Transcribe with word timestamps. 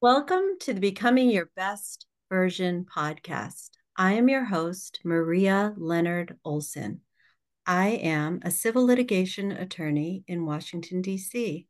Welcome 0.00 0.58
to 0.60 0.72
the 0.72 0.78
Becoming 0.78 1.28
Your 1.28 1.50
Best 1.56 2.06
Version 2.30 2.86
podcast. 2.86 3.70
I 3.96 4.12
am 4.12 4.28
your 4.28 4.44
host, 4.44 5.00
Maria 5.02 5.74
Leonard 5.76 6.36
Olson. 6.44 7.00
I 7.66 7.88
am 7.88 8.38
a 8.44 8.52
civil 8.52 8.86
litigation 8.86 9.50
attorney 9.50 10.22
in 10.28 10.46
Washington, 10.46 11.02
D.C. 11.02 11.66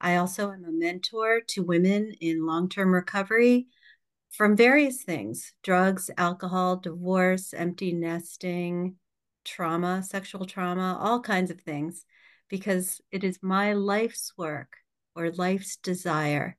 I 0.00 0.16
also 0.16 0.50
am 0.50 0.64
a 0.64 0.72
mentor 0.72 1.42
to 1.48 1.62
women 1.62 2.14
in 2.22 2.46
long 2.46 2.70
term 2.70 2.94
recovery 2.94 3.66
from 4.30 4.56
various 4.56 5.02
things 5.02 5.52
drugs, 5.62 6.10
alcohol, 6.16 6.76
divorce, 6.76 7.52
empty 7.52 7.92
nesting, 7.92 8.96
trauma, 9.44 10.02
sexual 10.02 10.46
trauma, 10.46 10.98
all 10.98 11.20
kinds 11.20 11.50
of 11.50 11.60
things, 11.60 12.06
because 12.48 13.02
it 13.12 13.22
is 13.22 13.38
my 13.42 13.74
life's 13.74 14.32
work 14.38 14.78
or 15.14 15.30
life's 15.30 15.76
desire 15.76 16.56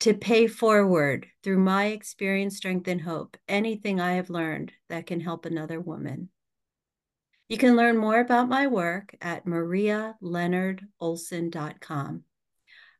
to 0.00 0.14
pay 0.14 0.46
forward 0.46 1.26
through 1.42 1.58
my 1.58 1.86
experience, 1.86 2.56
strength, 2.56 2.86
and 2.88 3.00
hope 3.00 3.36
anything 3.48 4.00
I 4.00 4.14
have 4.14 4.30
learned 4.30 4.72
that 4.88 5.06
can 5.06 5.20
help 5.20 5.46
another 5.46 5.80
woman. 5.80 6.28
You 7.48 7.58
can 7.58 7.76
learn 7.76 7.96
more 7.96 8.18
about 8.20 8.48
my 8.48 8.66
work 8.66 9.14
at 9.20 9.46
marialeonardolson.com. 9.46 12.24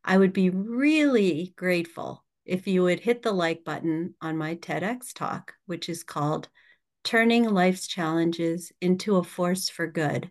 I 0.05 0.19
would 0.19 0.34
be 0.34 0.51
really 0.51 1.55
grateful 1.56 2.25
if 2.45 2.67
you 2.67 2.83
would 2.83 3.01
hit 3.01 3.23
the 3.23 3.33
like 3.33 3.64
button 3.64 4.14
on 4.20 4.36
my 4.36 4.56
TEDx 4.56 5.14
talk, 5.14 5.55
which 5.64 5.89
is 5.89 6.05
called 6.05 6.51
Turning 7.05 7.45
Life's 7.45 7.86
Challenges 7.86 8.70
into 8.83 9.17
a 9.17 9.25
Force 9.25 9.70
for 9.70 9.86
Good. 9.86 10.31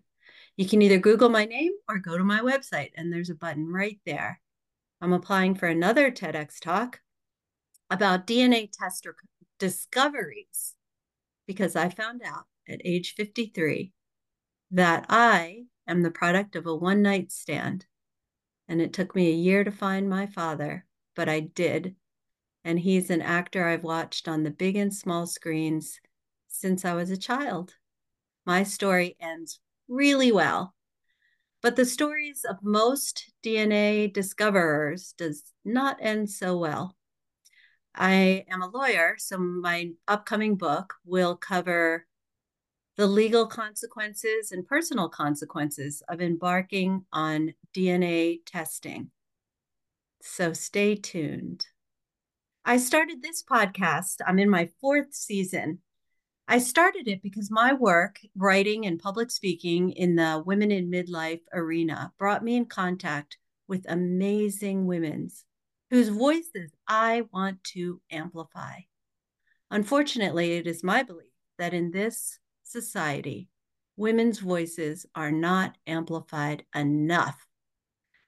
You 0.57 0.67
can 0.67 0.83
either 0.83 0.99
Google 0.99 1.29
my 1.29 1.45
name 1.45 1.71
or 1.89 1.97
go 1.97 2.15
to 2.15 2.23
my 2.23 2.41
website, 2.41 2.91
and 2.95 3.11
there's 3.11 3.31
a 3.31 3.35
button 3.35 3.67
right 3.67 3.99
there. 4.05 4.39
I'm 5.03 5.11
applying 5.11 5.55
for 5.55 5.67
another 5.67 6.09
TEDx 6.09 6.61
talk 6.61 7.01
about 7.89 8.25
DNA 8.25 8.69
test 8.71 9.05
discoveries 9.59 10.75
because 11.45 11.75
I 11.75 11.89
found 11.89 12.21
out 12.23 12.45
at 12.69 12.79
age 12.85 13.13
53 13.13 13.91
that 14.71 15.05
I 15.09 15.65
am 15.89 16.03
the 16.03 16.09
product 16.09 16.55
of 16.55 16.65
a 16.67 16.73
one 16.73 17.01
night 17.01 17.33
stand. 17.33 17.85
And 18.69 18.79
it 18.79 18.93
took 18.93 19.13
me 19.13 19.27
a 19.27 19.35
year 19.35 19.65
to 19.65 19.71
find 19.71 20.09
my 20.09 20.25
father, 20.25 20.85
but 21.17 21.27
I 21.27 21.41
did. 21.41 21.97
And 22.63 22.79
he's 22.79 23.09
an 23.09 23.21
actor 23.21 23.67
I've 23.67 23.83
watched 23.83 24.29
on 24.29 24.43
the 24.43 24.51
big 24.51 24.77
and 24.77 24.93
small 24.93 25.27
screens 25.27 25.99
since 26.47 26.85
I 26.85 26.93
was 26.93 27.11
a 27.11 27.17
child. 27.17 27.75
My 28.45 28.63
story 28.63 29.17
ends 29.19 29.59
really 29.89 30.31
well 30.31 30.72
but 31.63 31.77
the 31.77 31.85
stories 31.85 32.45
of 32.47 32.57
most 32.61 33.31
DNA 33.41 34.13
discoverers 34.13 35.13
does 35.17 35.53
not 35.63 35.97
end 36.01 36.29
so 36.29 36.57
well. 36.57 36.97
I 37.95 38.45
am 38.49 38.61
a 38.61 38.67
lawyer, 38.67 39.15
so 39.17 39.37
my 39.37 39.91
upcoming 40.07 40.55
book 40.55 40.95
will 41.05 41.37
cover 41.37 42.05
the 42.97 43.07
legal 43.07 43.47
consequences 43.47 44.51
and 44.51 44.67
personal 44.67 45.07
consequences 45.07 46.03
of 46.09 46.21
embarking 46.21 47.05
on 47.13 47.53
DNA 47.73 48.41
testing. 48.45 49.09
So 50.21 50.51
stay 50.51 50.95
tuned. 50.95 51.65
I 52.65 52.77
started 52.77 53.21
this 53.21 53.41
podcast, 53.41 54.17
I'm 54.27 54.39
in 54.39 54.49
my 54.49 54.69
fourth 54.81 55.13
season, 55.13 55.79
I 56.53 56.59
started 56.59 57.07
it 57.07 57.23
because 57.23 57.49
my 57.49 57.73
work, 57.73 58.19
writing 58.35 58.85
and 58.85 58.99
public 58.99 59.31
speaking 59.31 59.89
in 59.89 60.15
the 60.15 60.43
women 60.45 60.69
in 60.69 60.91
midlife 60.91 61.41
arena, 61.51 62.13
brought 62.19 62.43
me 62.43 62.55
in 62.55 62.67
contact 62.67 63.39
with 63.67 63.87
amazing 63.89 64.85
women 64.85 65.29
whose 65.89 66.09
voices 66.09 66.71
I 66.87 67.23
want 67.33 67.63
to 67.73 67.99
amplify. 68.11 68.81
Unfortunately, 69.71 70.51
it 70.51 70.67
is 70.67 70.83
my 70.83 71.01
belief 71.01 71.31
that 71.57 71.73
in 71.73 71.89
this 71.89 72.37
society, 72.61 73.49
women's 73.97 74.37
voices 74.37 75.07
are 75.15 75.31
not 75.31 75.75
amplified 75.87 76.65
enough. 76.75 77.47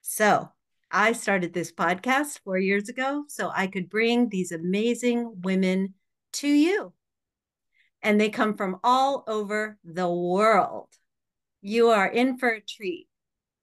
So, 0.02 0.50
I 0.92 1.12
started 1.12 1.54
this 1.54 1.72
podcast 1.72 2.40
four 2.44 2.58
years 2.58 2.90
ago 2.90 3.26
so 3.28 3.52
I 3.54 3.68
could 3.68 3.88
bring 3.88 4.30
these 4.30 4.52
amazing 4.52 5.42
women 5.44 5.94
to 6.34 6.48
you 6.48 6.95
and 8.06 8.22
they 8.22 8.30
come 8.30 8.56
from 8.56 8.78
all 8.84 9.24
over 9.28 9.80
the 9.84 10.08
world. 10.08 10.90
You 11.64 11.88
are 11.90 12.08
in 12.08 12.38
for 12.38 12.50
a 12.50 12.62
treat. 12.62 13.08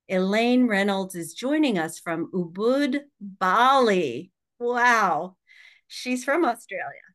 Elaine 0.08 0.66
Reynolds 0.66 1.14
is 1.14 1.32
joining 1.32 1.78
us 1.78 2.00
from 2.00 2.28
Ubud, 2.32 3.02
Bali. 3.20 4.32
Wow. 4.58 5.36
She's 5.86 6.24
from 6.24 6.44
Australia. 6.44 7.06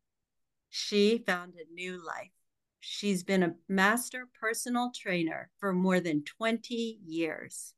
She 0.70 1.22
found 1.28 1.56
a 1.56 1.74
new 1.74 2.04
life. 2.04 2.32
She's 2.80 3.26
been 3.26 3.44
a 3.44 3.56
master 3.68 4.30
personal 4.40 4.92
trainer 4.96 5.50
for 5.60 5.74
more 5.74 6.00
than 6.00 6.24
20 6.24 7.00
years. 7.06 7.74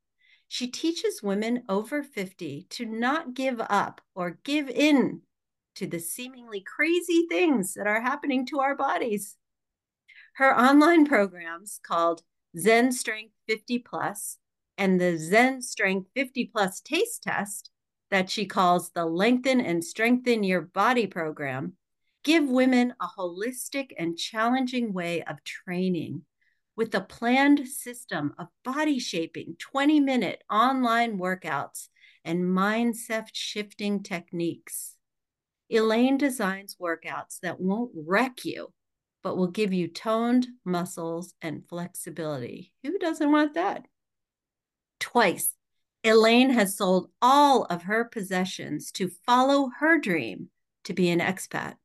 She 0.48 0.68
teaches 0.68 1.24
women 1.24 1.64
over 1.68 2.04
50 2.04 2.68
to 2.70 2.86
not 2.86 3.34
give 3.34 3.60
up 3.68 4.02
or 4.14 4.38
give 4.44 4.70
in 4.70 5.22
to 5.76 5.88
the 5.88 6.00
seemingly 6.00 6.62
crazy 6.62 7.26
things 7.30 7.74
that 7.74 7.88
are 7.88 8.02
happening 8.02 8.46
to 8.48 8.60
our 8.60 8.76
bodies. 8.76 9.38
Her 10.36 10.58
online 10.58 11.06
programs 11.06 11.80
called 11.84 12.24
Zen 12.58 12.92
Strength 12.92 13.34
50 13.48 13.80
Plus 13.80 14.38
and 14.78 15.00
the 15.00 15.18
Zen 15.18 15.62
Strength 15.62 16.10
50 16.16 16.46
Plus 16.46 16.80
Taste 16.80 17.24
Test, 17.24 17.70
that 18.10 18.30
she 18.30 18.46
calls 18.46 18.92
the 18.92 19.06
Lengthen 19.06 19.62
and 19.62 19.84
Strengthen 19.84 20.44
Your 20.44 20.62
Body 20.62 21.06
program, 21.06 21.74
give 22.24 22.48
women 22.48 22.94
a 23.00 23.08
holistic 23.20 23.92
and 23.98 24.18
challenging 24.18 24.94
way 24.94 25.22
of 25.24 25.44
training 25.44 26.24
with 26.76 26.96
a 26.96 27.02
planned 27.02 27.68
system 27.68 28.34
of 28.40 28.48
body 28.64 29.00
shaping 29.00 29.56
20 29.60 30.00
minute 30.00 30.42
online 30.50 31.20
workouts 31.20 31.90
and 32.24 32.46
mindset 32.46 33.28
shifting 33.34 34.02
techniques. 34.02 34.96
Elaine 35.70 36.18
designs 36.18 36.76
workouts 36.82 37.40
that 37.42 37.60
won't 37.60 37.92
wreck 37.96 38.44
you 38.44 38.74
but 39.24 39.38
will 39.38 39.48
give 39.48 39.74
you 39.74 39.88
toned 39.88 40.48
muscles 40.64 41.34
and 41.42 41.68
flexibility. 41.68 42.74
Who 42.84 42.98
doesn't 42.98 43.32
want 43.32 43.54
that? 43.54 43.86
Twice, 45.00 45.56
Elaine 46.04 46.52
has 46.52 46.78
sold 46.78 47.10
all 47.22 47.66
of 47.66 47.84
her 47.84 48.06
possessions 48.06 48.92
to 48.94 49.12
follow 49.26 49.70
her 49.80 50.00
dream 50.00 50.50
to 50.86 50.94
be 50.94 51.10
an 51.10 51.20
expat. 51.20 51.76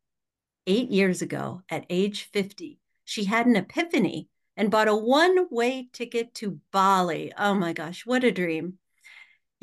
Eight 0.66 0.90
years 0.90 1.20
ago, 1.20 1.62
at 1.68 1.86
age 1.90 2.24
50, 2.32 2.78
she 3.04 3.24
had 3.24 3.46
an 3.46 3.56
epiphany 3.56 4.28
and 4.56 4.70
bought 4.70 4.88
a 4.88 4.94
one 4.94 5.46
way 5.50 5.88
ticket 5.92 6.34
to 6.34 6.60
Bali. 6.72 7.32
Oh 7.36 7.54
my 7.54 7.72
gosh, 7.72 8.06
what 8.06 8.24
a 8.24 8.30
dream! 8.30 8.78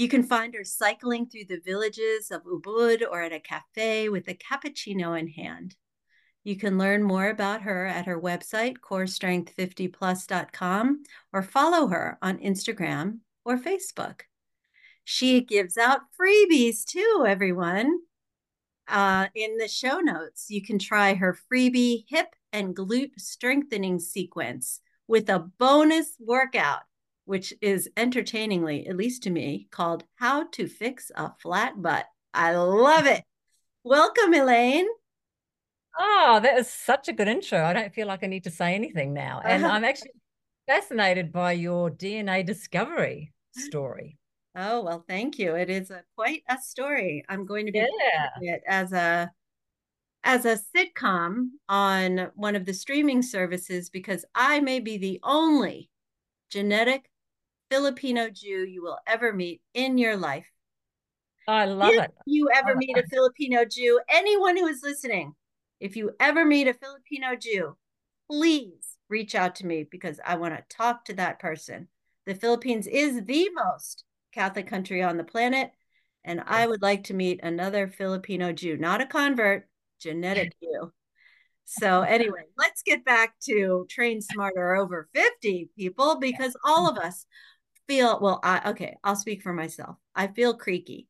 You 0.02 0.10
can 0.10 0.24
find 0.24 0.56
her 0.56 0.64
cycling 0.64 1.28
through 1.28 1.46
the 1.48 1.62
villages 1.64 2.32
of 2.32 2.44
Ubud 2.44 3.04
or 3.08 3.22
at 3.22 3.34
a 3.34 3.40
cafe 3.40 4.10
with 4.10 4.28
a 4.28 4.34
cappuccino 4.34 5.14
in 5.14 5.28
hand. 5.28 5.76
You 6.44 6.56
can 6.56 6.80
learn 6.80 7.04
more 7.04 7.30
about 7.30 7.62
her 7.62 7.86
at 7.86 8.08
her 8.08 8.20
website, 8.20 8.78
corestrength50plus.com, 8.80 11.04
or 11.32 11.44
follow 11.44 11.86
her 11.90 12.18
on 12.20 12.40
Instagram 12.40 13.20
or 13.46 13.60
Facebook. 13.60 14.22
She 15.04 15.42
gives 15.42 15.78
out 15.78 16.02
freebies 16.20 16.84
too, 16.84 17.24
everyone. 17.28 18.00
Uh, 18.88 19.28
in 19.36 19.60
the 19.60 19.68
show 19.68 20.00
notes, 20.00 20.48
you 20.50 20.64
can 20.64 20.80
try 20.80 21.14
her 21.14 21.38
freebie 21.54 22.06
hip 22.08 22.34
and 22.52 22.76
glute 22.76 23.20
strengthening 23.20 24.00
sequence 24.00 24.82
with 25.08 25.30
a 25.30 25.52
bonus 25.60 26.16
workout, 26.20 26.82
which 27.32 27.54
is 27.62 27.90
entertainingly, 27.96 28.86
at 28.88 28.98
least 28.98 29.24
to 29.24 29.30
me, 29.30 29.66
called 29.72 30.04
How 30.16 30.48
to 30.50 30.68
Fix 30.68 31.12
a 31.16 31.32
Flat 31.42 31.82
Butt. 31.82 32.06
I 32.34 32.56
love 32.56 33.06
it. 33.06 33.24
Welcome, 33.86 34.34
Elaine. 34.34 34.88
Oh, 35.98 36.42
that 36.44 36.58
is 36.58 36.70
such 36.70 37.08
a 37.08 37.14
good 37.14 37.30
intro. 37.30 37.64
I 37.64 37.72
don't 37.72 37.94
feel 37.94 38.06
like 38.06 38.26
I 38.26 38.28
need 38.28 38.44
to 38.44 38.52
say 38.52 38.76
anything 38.76 39.14
now. 39.14 39.40
And 39.46 39.64
uh-huh. 39.64 39.74
I'm 39.74 39.86
actually 39.86 40.12
fascinated 40.68 41.32
by 41.32 41.54
your 41.54 41.90
DNA 41.90 42.46
discovery 42.46 43.32
story. 43.56 44.18
Oh, 44.54 44.84
well, 44.84 45.06
thank 45.08 45.40
you. 45.40 45.56
It 45.56 45.70
is 45.70 45.90
a, 45.90 46.04
quite 46.18 46.44
a 46.50 46.58
story. 46.62 47.24
I'm 47.30 47.46
going 47.46 47.66
to 47.66 47.72
be 47.72 47.80
yeah. 47.80 48.28
it 48.42 48.62
as 48.68 48.92
a 48.92 49.32
as 50.26 50.44
a 50.44 50.60
sitcom 50.76 51.52
on 51.70 52.30
one 52.36 52.58
of 52.58 52.66
the 52.66 52.74
streaming 52.74 53.22
services 53.22 53.90
because 53.90 54.26
I 54.36 54.60
may 54.60 54.82
be 54.82 54.98
the 54.98 55.22
only 55.24 55.90
genetic 56.50 57.11
Filipino 57.72 58.30
Jew 58.30 58.66
you 58.66 58.84
will 58.84 58.98
ever 59.08 59.32
meet 59.32 59.62
in 59.74 59.98
your 59.98 60.18
life. 60.18 60.46
Oh, 61.48 61.54
I 61.54 61.66
love 61.66 61.90
it. 61.94 61.98
if 61.98 62.04
it. 62.04 62.12
You 62.26 62.50
ever 62.54 62.76
meet 62.76 62.98
a 62.98 63.04
Filipino 63.10 63.64
Jew, 63.64 64.02
anyone 64.10 64.58
who 64.58 64.68
is 64.68 64.84
listening, 64.84 65.34
if 65.80 65.96
you 65.96 66.12
ever 66.20 66.44
meet 66.44 66.68
a 66.68 66.74
Filipino 66.74 67.36
Jew, 67.36 67.78
please 68.30 68.98
reach 69.10 69.36
out 69.36 69.56
to 69.56 69.66
me 69.66 69.88
because 69.90 70.20
I 70.26 70.36
want 70.36 70.56
to 70.56 70.76
talk 70.76 71.06
to 71.06 71.14
that 71.14 71.40
person. 71.40 71.88
The 72.26 72.36
Philippines 72.36 72.88
is 72.88 73.24
the 73.24 73.50
most 73.54 74.04
Catholic 74.34 74.68
country 74.68 75.02
on 75.02 75.18
the 75.18 75.24
planet. 75.24 75.72
And 76.24 76.44
I 76.46 76.68
would 76.68 76.82
like 76.82 77.06
to 77.06 77.16
meet 77.16 77.40
another 77.42 77.88
Filipino 77.88 78.52
Jew, 78.52 78.78
not 78.78 79.02
a 79.02 79.06
convert, 79.06 79.68
genetic 80.00 80.54
Jew. 80.64 80.92
So, 81.66 82.02
anyway, 82.02 82.44
let's 82.58 82.84
get 82.84 83.06
back 83.06 83.36
to 83.44 83.88
train 83.90 84.22
smarter 84.22 84.76
over 84.76 85.08
50 85.14 85.70
people 85.76 86.20
because 86.20 86.56
all 86.66 86.88
of 86.92 86.98
us 86.98 87.26
feel 87.92 88.20
well. 88.22 88.40
I, 88.42 88.70
okay, 88.70 88.98
I'll 89.04 89.18
speak 89.18 89.42
for 89.42 89.52
myself. 89.52 89.98
I 90.16 90.28
feel 90.28 90.54
creaky. 90.56 91.08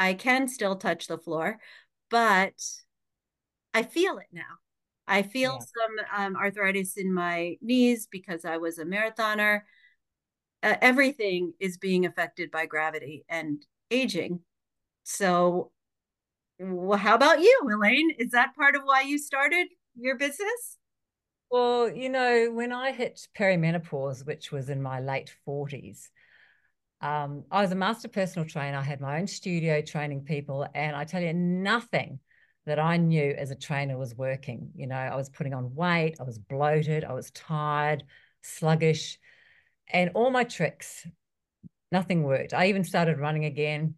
I 0.00 0.14
can 0.14 0.48
still 0.48 0.74
touch 0.74 1.06
the 1.06 1.16
floor, 1.16 1.58
but 2.10 2.60
I 3.72 3.84
feel 3.84 4.18
it 4.18 4.26
now. 4.32 4.58
I 5.06 5.22
feel 5.22 5.60
yeah. 5.60 5.66
some 6.16 6.34
um, 6.34 6.36
arthritis 6.36 6.96
in 6.96 7.14
my 7.14 7.56
knees 7.60 8.08
because 8.10 8.44
I 8.44 8.56
was 8.56 8.78
a 8.78 8.84
marathoner. 8.84 9.60
Uh, 10.60 10.74
everything 10.80 11.52
is 11.60 11.78
being 11.78 12.04
affected 12.04 12.50
by 12.50 12.66
gravity 12.66 13.24
and 13.28 13.64
aging. 13.92 14.40
So, 15.04 15.70
well, 16.58 16.98
how 16.98 17.14
about 17.14 17.42
you, 17.42 17.60
Elaine? 17.70 18.10
Is 18.18 18.30
that 18.32 18.56
part 18.56 18.74
of 18.74 18.82
why 18.82 19.02
you 19.02 19.18
started 19.18 19.68
your 19.94 20.16
business? 20.16 20.78
Well, 21.50 21.88
you 21.88 22.08
know, 22.08 22.50
when 22.52 22.72
I 22.72 22.90
hit 22.90 23.28
perimenopause, 23.38 24.26
which 24.26 24.50
was 24.50 24.70
in 24.70 24.82
my 24.82 24.98
late 25.00 25.32
40s, 25.46 26.08
um, 27.04 27.44
I 27.50 27.60
was 27.60 27.70
a 27.70 27.74
master 27.74 28.08
personal 28.08 28.48
trainer. 28.48 28.78
I 28.78 28.82
had 28.82 28.98
my 28.98 29.18
own 29.18 29.26
studio 29.26 29.82
training 29.82 30.22
people, 30.22 30.66
and 30.74 30.96
I 30.96 31.04
tell 31.04 31.20
you, 31.22 31.34
nothing 31.34 32.18
that 32.64 32.78
I 32.78 32.96
knew 32.96 33.34
as 33.36 33.50
a 33.50 33.54
trainer 33.54 33.98
was 33.98 34.14
working. 34.14 34.70
You 34.74 34.86
know, 34.86 34.96
I 34.96 35.14
was 35.14 35.28
putting 35.28 35.52
on 35.52 35.74
weight, 35.74 36.16
I 36.18 36.22
was 36.22 36.38
bloated, 36.38 37.04
I 37.04 37.12
was 37.12 37.30
tired, 37.32 38.04
sluggish, 38.40 39.18
and 39.92 40.12
all 40.14 40.30
my 40.30 40.44
tricks, 40.44 41.06
nothing 41.92 42.22
worked. 42.22 42.54
I 42.54 42.68
even 42.68 42.84
started 42.84 43.20
running 43.20 43.44
again 43.44 43.96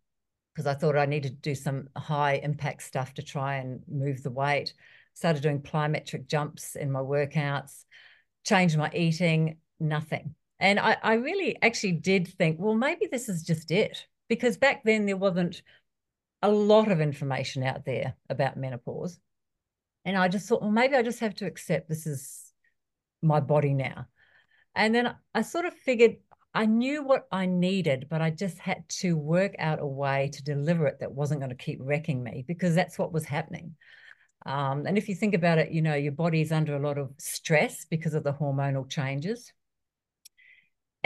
because 0.52 0.66
I 0.66 0.74
thought 0.74 0.96
I 0.96 1.06
needed 1.06 1.30
to 1.30 1.50
do 1.50 1.54
some 1.54 1.88
high 1.96 2.40
impact 2.42 2.82
stuff 2.82 3.14
to 3.14 3.22
try 3.22 3.58
and 3.58 3.82
move 3.88 4.24
the 4.24 4.32
weight. 4.32 4.74
Started 5.14 5.44
doing 5.44 5.62
plyometric 5.62 6.26
jumps 6.26 6.74
in 6.74 6.90
my 6.90 7.00
workouts, 7.00 7.84
changed 8.44 8.76
my 8.76 8.90
eating, 8.92 9.58
nothing. 9.78 10.34
And 10.58 10.78
I, 10.80 10.96
I 11.02 11.14
really 11.14 11.60
actually 11.62 11.92
did 11.92 12.28
think, 12.28 12.58
well, 12.58 12.74
maybe 12.74 13.08
this 13.10 13.28
is 13.28 13.42
just 13.42 13.70
it. 13.70 14.06
Because 14.28 14.56
back 14.56 14.82
then 14.84 15.06
there 15.06 15.16
wasn't 15.16 15.62
a 16.42 16.50
lot 16.50 16.90
of 16.90 17.00
information 17.00 17.62
out 17.62 17.84
there 17.84 18.14
about 18.28 18.56
menopause. 18.56 19.18
And 20.04 20.16
I 20.16 20.28
just 20.28 20.48
thought, 20.48 20.62
well, 20.62 20.70
maybe 20.70 20.94
I 20.94 21.02
just 21.02 21.20
have 21.20 21.34
to 21.36 21.46
accept 21.46 21.88
this 21.88 22.06
is 22.06 22.52
my 23.22 23.40
body 23.40 23.74
now. 23.74 24.06
And 24.74 24.94
then 24.94 25.14
I 25.34 25.42
sort 25.42 25.64
of 25.64 25.74
figured 25.74 26.16
I 26.54 26.64
knew 26.66 27.02
what 27.02 27.26
I 27.30 27.46
needed, 27.46 28.06
but 28.08 28.22
I 28.22 28.30
just 28.30 28.58
had 28.58 28.88
to 29.00 29.16
work 29.16 29.54
out 29.58 29.78
a 29.80 29.86
way 29.86 30.30
to 30.32 30.42
deliver 30.42 30.86
it 30.86 31.00
that 31.00 31.12
wasn't 31.12 31.40
going 31.40 31.50
to 31.50 31.56
keep 31.56 31.80
wrecking 31.82 32.22
me 32.22 32.44
because 32.46 32.74
that's 32.74 32.98
what 32.98 33.12
was 33.12 33.24
happening. 33.24 33.74
Um, 34.46 34.86
and 34.86 34.96
if 34.96 35.08
you 35.08 35.14
think 35.14 35.34
about 35.34 35.58
it, 35.58 35.72
you 35.72 35.82
know, 35.82 35.94
your 35.94 36.12
body 36.12 36.40
is 36.40 36.52
under 36.52 36.76
a 36.76 36.80
lot 36.80 36.98
of 36.98 37.10
stress 37.18 37.84
because 37.84 38.14
of 38.14 38.22
the 38.22 38.32
hormonal 38.32 38.88
changes. 38.88 39.52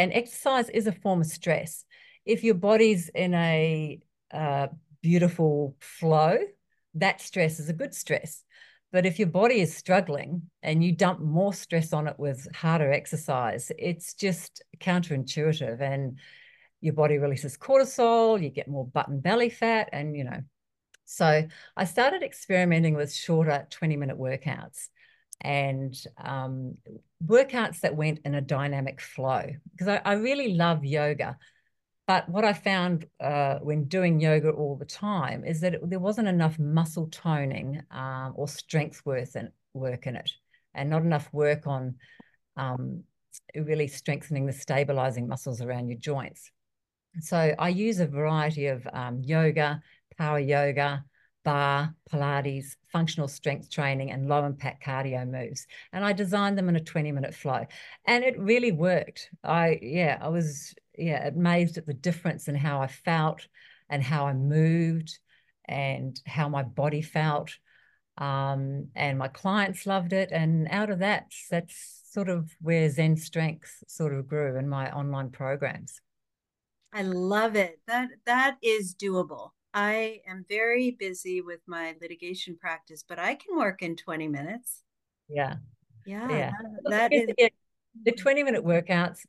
And 0.01 0.15
exercise 0.15 0.71
is 0.71 0.87
a 0.87 0.93
form 0.93 1.21
of 1.21 1.27
stress. 1.27 1.85
If 2.25 2.43
your 2.43 2.55
body's 2.55 3.11
in 3.11 3.35
a 3.35 4.01
uh, 4.33 4.69
beautiful 5.03 5.77
flow, 5.79 6.39
that 6.95 7.21
stress 7.21 7.61
is 7.61 7.69
a 7.69 7.75
good 7.75 7.95
stress. 7.95 8.43
But 8.93 9.05
if 9.05 9.19
your 9.19 9.29
body 9.29 9.61
is 9.61 9.77
struggling 9.77 10.49
and 10.63 10.83
you 10.83 10.93
dump 10.93 11.21
more 11.21 11.53
stress 11.53 11.93
on 11.93 12.09
it 12.09 12.19
with 12.19 12.49
harder 12.57 12.91
exercise, 12.91 13.71
it's 13.79 14.15
just 14.15 14.63
counterintuitive. 14.79 15.83
And 15.83 16.19
your 16.81 16.95
body 16.95 17.19
releases 17.19 17.59
cortisol, 17.59 18.43
you 18.43 18.49
get 18.49 18.69
more 18.69 18.87
butt 18.87 19.09
and 19.09 19.23
belly 19.23 19.51
fat, 19.51 19.91
and 19.93 20.17
you 20.17 20.25
know. 20.25 20.41
So 21.05 21.47
I 21.77 21.85
started 21.85 22.23
experimenting 22.23 22.95
with 22.95 23.13
shorter 23.13 23.67
20 23.69 23.99
minute 23.99 24.19
workouts 24.19 24.89
and 25.41 25.95
um, 26.19 26.77
workouts 27.25 27.81
that 27.81 27.97
went 27.97 28.21
in 28.25 28.35
a 28.35 28.41
dynamic 28.41 29.01
flow 29.01 29.47
because 29.73 29.89
I, 29.89 30.01
I 30.05 30.13
really 30.15 30.55
love 30.55 30.85
yoga. 30.85 31.39
But 32.07 32.29
what 32.29 32.45
I 32.45 32.53
found 32.53 33.07
uh, 33.21 33.59
when 33.61 33.85
doing 33.85 34.21
yoga 34.21 34.51
all 34.51 34.77
the 34.77 34.85
time 34.85 35.45
is 35.45 35.61
that 35.61 35.75
it, 35.75 35.89
there 35.89 36.01
wasn't 36.01 36.29
enough 36.29 36.59
muscle 36.59 37.07
toning 37.07 37.81
um, 37.91 38.33
or 38.35 38.49
strength 38.49 39.03
work 39.05 39.29
in, 39.37 39.51
work 39.75 40.07
in 40.07 40.17
it, 40.17 40.31
and 40.75 40.91
not 40.91 41.03
enough 41.03 41.29
work 41.33 41.67
on 41.67 41.95
um, 42.57 43.05
really 43.55 43.87
strengthening 43.87 44.47
the 44.47 44.53
stabilizing 44.53 45.29
muscles 45.29 45.61
around 45.61 45.89
your 45.89 45.99
joints. 45.99 46.51
So 47.21 47.55
I 47.59 47.69
use 47.69 48.01
a 48.01 48.07
variety 48.07 48.67
of 48.67 48.87
um, 48.93 49.23
yoga, 49.25 49.81
power 50.19 50.39
yoga, 50.39 51.05
barre, 51.45 51.95
Pilates, 52.11 52.77
functional 52.93 53.29
strength 53.29 53.71
training, 53.71 54.11
and 54.11 54.29
low 54.29 54.45
impact 54.45 54.85
cardio 54.85 55.29
moves. 55.29 55.67
And 55.93 56.05
I 56.05 56.13
designed 56.13 56.59
them 56.59 56.69
in 56.69 56.77
a 56.77 56.81
20 56.81 57.13
minute 57.13 57.35
flow. 57.35 57.67
And 58.07 58.25
it 58.25 58.39
really 58.39 58.73
worked. 58.73 59.31
I, 59.45 59.79
yeah, 59.83 60.19
I 60.21 60.29
was 60.29 60.75
yeah, 60.97 61.29
amazed 61.29 61.79
at 61.79 61.87
the 61.87 61.95
difference 61.95 62.49
in 62.49 62.55
how 62.55 62.81
I 62.81 62.87
felt 62.87 63.47
and 63.89 64.03
how 64.03 64.27
I 64.27 64.33
moved 64.33 65.19
and 65.67 66.21
how 66.27 66.49
my 66.49 66.63
body 66.63 67.03
felt. 67.03 67.57
Um, 68.19 68.89
and 68.95 69.19
my 69.19 69.29
clients 69.29 69.87
loved 69.87 70.13
it. 70.13 70.31
And 70.31 70.69
out 70.71 70.91
of 70.91 70.99
that, 70.99 71.33
that's 71.51 72.03
sort 72.11 72.29
of 72.29 72.55
where 72.61 72.91
Zen 72.91 73.17
Strength 73.17 73.85
sort 73.87 74.13
of 74.13 74.29
grew 74.29 74.59
in 74.59 74.69
my 74.69 74.93
online 74.93 75.31
programs. 75.31 76.01
I 76.93 77.03
love 77.03 77.55
it. 77.55 77.81
That 77.87 78.09
that 78.27 78.57
is 78.63 78.95
doable. 78.95 79.51
I 79.73 80.21
am 80.29 80.45
very 80.49 80.91
busy 80.91 81.41
with 81.41 81.61
my 81.67 81.95
litigation 82.01 82.57
practice, 82.57 83.05
but 83.09 83.19
I 83.19 83.35
can 83.35 83.57
work 83.57 83.83
in 83.83 83.97
20 83.97 84.29
minutes. 84.29 84.83
Yeah. 85.29 85.57
Yeah. 86.07 86.29
yeah. 86.29 86.51
That, 86.85 87.11
that 87.11 87.13
is 87.13 87.51
the 88.05 88.13
20 88.13 88.43
minute 88.43 88.65
workouts 88.65 89.21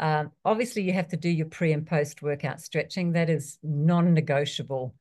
um, 0.00 0.32
obviously, 0.46 0.82
you 0.82 0.94
have 0.94 1.08
to 1.08 1.16
do 1.18 1.28
your 1.28 1.46
pre 1.46 1.72
and 1.72 1.86
post 1.86 2.22
workout 2.22 2.60
stretching. 2.60 3.12
That 3.12 3.28
is 3.28 3.58
non 3.62 4.14
negotiable 4.14 4.94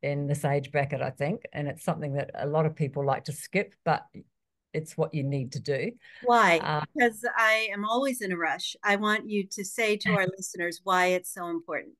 in 0.00 0.28
this 0.28 0.44
age 0.44 0.70
bracket, 0.70 1.02
I 1.02 1.10
think. 1.10 1.42
And 1.52 1.66
it's 1.66 1.82
something 1.82 2.14
that 2.14 2.30
a 2.34 2.46
lot 2.46 2.64
of 2.64 2.76
people 2.76 3.04
like 3.04 3.24
to 3.24 3.32
skip, 3.32 3.74
but 3.84 4.04
it's 4.72 4.96
what 4.96 5.12
you 5.12 5.24
need 5.24 5.52
to 5.52 5.60
do. 5.60 5.90
Why? 6.22 6.58
Uh, 6.58 6.84
because 6.94 7.24
I 7.36 7.68
am 7.72 7.84
always 7.84 8.20
in 8.20 8.30
a 8.30 8.36
rush. 8.36 8.76
I 8.84 8.94
want 8.94 9.28
you 9.28 9.44
to 9.50 9.64
say 9.64 9.96
to 9.98 10.12
our 10.12 10.26
listeners 10.38 10.80
why 10.84 11.06
it's 11.06 11.34
so 11.34 11.48
important. 11.48 11.94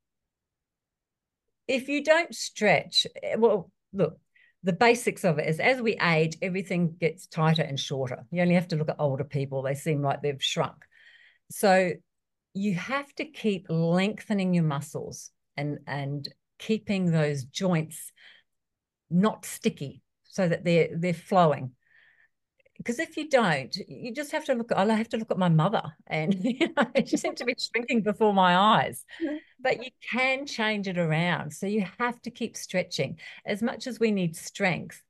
If 1.67 1.89
you 1.89 2.05
don't 2.05 2.35
stretch, 2.35 3.07
eh, 3.23 3.37
well, 3.37 3.71
look, 3.93 4.19
the 4.63 4.73
basics 4.73 5.25
of 5.25 5.39
it 5.39 5.49
is 5.49 5.61
as 5.61 5.81
we 5.81 5.97
age, 6.01 6.37
everything 6.41 6.97
gets 6.99 7.27
tighter 7.27 7.63
and 7.63 7.79
shorter. 7.79 8.25
You 8.31 8.43
only 8.43 8.55
have 8.55 8.69
to 8.69 8.77
look 8.77 8.89
at 8.89 8.97
older 8.99 9.25
people, 9.25 9.63
they 9.63 9.75
seem 9.75 10.03
like 10.03 10.23
they've 10.23 10.43
shrunk. 10.43 10.77
So 11.51 11.93
you 12.55 12.75
have 12.75 13.13
to 13.17 13.25
keep 13.25 13.67
lengthening 13.69 14.55
your 14.55 14.65
muscles 14.65 15.31
and 15.57 15.79
and 15.87 16.29
keeping 16.59 17.11
those 17.11 17.45
joints 17.45 18.13
not 19.11 19.45
sticky 19.45 20.03
so 20.25 20.49
that 20.49 20.65
they're 20.65 20.89
they're 20.97 21.13
flowing 21.13 21.73
because 22.85 22.99
if 22.99 23.17
you 23.17 23.31
don't, 23.31 23.75
you 23.89 24.13
just 24.13 24.31
have 24.33 24.45
to 24.45 24.55
look. 24.55 24.71
I 24.71 24.85
have 24.95 25.09
to 25.11 25.17
look 25.17 25.31
at 25.31 25.39
my 25.39 25.49
mother, 25.49 25.83
and 26.07 26.35
you 26.45 26.69
know, 26.77 26.87
she 27.07 27.17
seemed 27.17 27.39
to 27.39 27.45
be 27.45 27.57
shrinking 27.59 28.03
before 28.03 28.35
my 28.35 28.57
eyes. 28.57 29.05
But 29.59 29.83
you 29.83 29.91
can 30.13 30.45
change 30.47 30.87
it 30.87 30.99
around. 30.99 31.53
So 31.53 31.67
you 31.67 31.87
have 31.99 32.21
to 32.23 32.31
keep 32.31 32.57
stretching. 32.57 33.19
As 33.47 33.63
much 33.63 33.87
as 33.87 33.99
we 33.99 34.11
need 34.11 34.37
strength, 34.37 35.03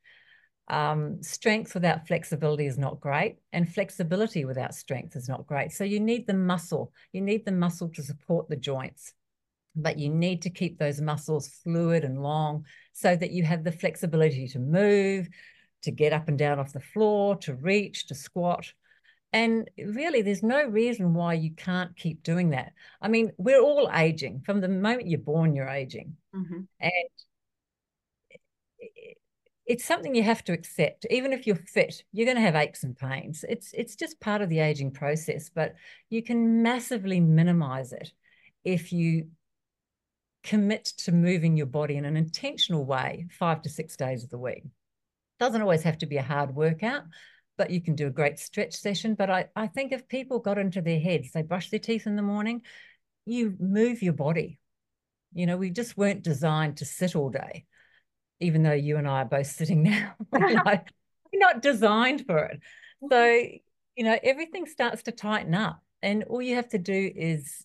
um, 0.69 1.21
strength 1.23 1.75
without 1.75 2.07
flexibility 2.07 2.67
is 2.67 2.79
not 2.79 3.01
great, 3.01 3.39
and 3.53 3.69
flexibility 3.69 4.45
without 4.45 4.75
strength 4.75 5.17
is 5.17 5.29
not 5.29 5.47
great. 5.47 5.73
So 5.73 5.83
you 5.83 5.99
need 5.99 6.29
the 6.29 6.35
muscle. 6.35 6.93
You 7.13 7.23
need 7.23 7.45
the 7.45 7.53
muscle 7.53 7.89
to 7.89 8.03
support 8.05 8.49
the 8.49 8.57
joints, 8.57 9.15
but 9.75 9.99
you 9.99 10.11
need 10.11 10.43
to 10.43 10.51
keep 10.51 10.79
those 10.79 11.01
muscles 11.01 11.49
fluid 11.49 12.05
and 12.05 12.23
long 12.23 12.67
so 12.93 13.17
that 13.17 13.33
you 13.33 13.43
have 13.43 13.65
the 13.65 13.73
flexibility 13.73 14.47
to 14.49 14.61
move, 14.61 15.29
to 15.85 15.91
get 15.91 16.13
up 16.13 16.29
and 16.29 16.39
down 16.39 16.59
off 16.59 16.73
the 16.73 16.81
floor, 16.81 17.37
to 17.39 17.55
reach, 17.55 18.07
to 18.07 18.15
squat. 18.15 18.73
And 19.33 19.69
really, 19.79 20.23
there's 20.23 20.43
no 20.43 20.65
reason 20.65 21.15
why 21.15 21.35
you 21.35 21.51
can't 21.55 21.97
keep 21.97 22.23
doing 22.23 22.51
that. 22.51 22.73
I 23.01 23.09
mean, 23.09 23.33
we're 23.37 23.61
all 23.61 23.91
aging. 23.93 24.43
From 24.47 24.61
the 24.61 24.69
moment 24.69 25.09
you're 25.09 25.19
born, 25.19 25.55
you're 25.55 25.69
aging. 25.69 26.17
Mm-hmm. 26.35 26.61
And 26.81 27.09
it's 29.67 29.85
something 29.85 30.15
you 30.15 30.23
have 30.23 30.45
to 30.45 30.53
accept. 30.53 31.07
Even 31.11 31.33
if 31.33 31.47
you're 31.47 31.57
fit, 31.57 32.05
you're 32.13 32.27
going 32.27 32.37
to 32.37 32.43
have 32.43 32.55
aches 32.55 32.85
and 32.85 32.97
pains. 32.97 33.45
It's 33.49 33.73
it's 33.73 33.97
just 33.97 34.21
part 34.21 34.43
of 34.43 34.51
the 34.51 34.61
aging 34.61 34.93
process, 34.93 35.51
but 35.53 35.75
you 36.11 36.23
can 36.23 36.63
massively 36.63 37.19
minimize 37.19 37.93
it 37.93 38.13
if 38.63 38.93
you 38.93 39.29
commit 40.43 40.85
to 40.85 41.13
moving 41.13 41.57
your 41.57 41.67
body 41.67 41.97
in 41.97 42.05
an 42.05 42.17
intentional 42.17 42.85
way, 42.85 43.27
five 43.31 43.63
to 43.63 43.69
six 43.69 43.97
days 43.97 44.23
of 44.23 44.31
the 44.31 44.39
week. 44.39 44.63
Doesn't 45.41 45.63
always 45.63 45.83
have 45.83 45.99
to 45.99 46.07
be 46.07 46.17
a 46.17 46.23
hard 46.23 46.55
workout, 46.55 47.05
but 47.57 47.71
you 47.71 47.81
can 47.81 47.95
do 47.95 48.07
a 48.07 48.11
great 48.11 48.39
stretch 48.39 48.75
session. 48.75 49.15
But 49.15 49.31
I, 49.31 49.47
I 49.57 49.67
think 49.67 49.93
if 49.93 50.09
people 50.09 50.39
got 50.39 50.59
into 50.59 50.81
their 50.81 51.01
heads, 51.01 51.33
they 51.33 51.43
brush 51.43 51.71
their 51.71 51.81
teeth 51.81 52.07
in 52.07 52.17
the 52.17 52.23
morning, 52.23 52.63
you 53.27 53.55
move 53.59 54.03
your 54.03 54.13
body. 54.13 54.59
You 55.33 55.47
know, 55.47 55.57
we 55.57 55.71
just 55.71 55.97
weren't 55.97 56.23
designed 56.23 56.79
to 56.79 56.85
sit 56.85 57.17
all 57.17 57.31
day, 57.31 57.65
even 58.41 58.63
though 58.63 58.73
you 58.73 58.97
and 58.97 59.09
I 59.09 59.23
are 59.23 59.25
both 59.25 59.49
sitting 59.49 59.83
now. 59.85 60.15
we're 60.33 60.83
not 61.35 61.63
designed 61.63 62.27
for 62.27 62.45
it. 62.45 62.61
So, 63.03 63.17
mm-hmm. 63.17 63.57
you 63.97 64.05
know, 64.05 64.19
everything 64.23 64.67
starts 64.67 65.03
to 65.05 65.13
tighten 65.13 65.55
up. 65.55 65.81
And 66.03 66.25
all 66.25 66.43
you 66.43 66.57
have 66.57 66.69
to 66.71 66.79
do 66.79 67.11
is 67.15 67.65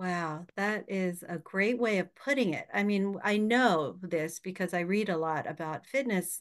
Wow, 0.00 0.46
that 0.56 0.86
is 0.88 1.22
a 1.28 1.36
great 1.36 1.78
way 1.78 1.98
of 1.98 2.14
putting 2.14 2.54
it. 2.54 2.66
I 2.72 2.84
mean, 2.84 3.18
I 3.22 3.36
know 3.36 3.98
this 4.00 4.40
because 4.40 4.72
I 4.72 4.80
read 4.80 5.10
a 5.10 5.16
lot 5.18 5.46
about 5.46 5.84
fitness, 5.84 6.40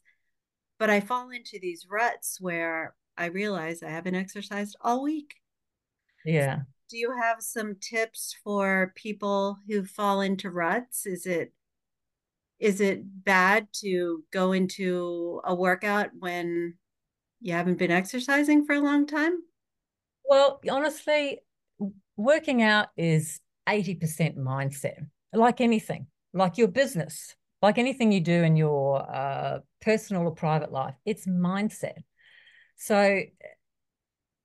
but 0.77 0.89
I 0.89 1.01
fall 1.01 1.29
into 1.31 1.59
these 1.59 1.85
ruts 1.89 2.39
where 2.39 2.95
I 3.17 3.25
realize 3.25 3.83
I 3.83 3.89
haven't 3.89 4.15
exercised 4.15 4.77
all 4.79 5.03
week. 5.03 5.35
Yeah. 6.23 6.61
Do 6.89 6.97
you 6.97 7.13
have 7.21 7.41
some 7.41 7.75
tips 7.81 8.33
for 8.45 8.93
people 8.95 9.57
who 9.67 9.83
fall 9.83 10.21
into 10.21 10.49
ruts? 10.49 11.05
Is 11.05 11.25
it 11.25 11.51
is 12.59 12.79
it 12.79 13.01
bad 13.25 13.67
to 13.81 14.23
go 14.31 14.53
into 14.53 15.41
a 15.43 15.53
workout 15.53 16.11
when 16.17 16.75
you 17.41 17.51
haven't 17.51 17.77
been 17.77 17.91
exercising 17.91 18.65
for 18.65 18.75
a 18.75 18.81
long 18.81 19.05
time? 19.05 19.39
Well, 20.23 20.61
honestly, 20.69 21.41
working 22.15 22.61
out 22.61 22.87
is 22.95 23.41
80% 23.69 24.37
mindset, 24.37 25.05
like 25.31 25.61
anything, 25.61 26.07
like 26.33 26.57
your 26.57 26.67
business, 26.67 27.35
like 27.61 27.77
anything 27.77 28.11
you 28.11 28.21
do 28.21 28.43
in 28.43 28.55
your 28.55 29.01
uh, 29.09 29.59
personal 29.81 30.23
or 30.23 30.31
private 30.31 30.71
life, 30.71 30.95
it's 31.05 31.27
mindset. 31.27 31.97
So 32.77 33.21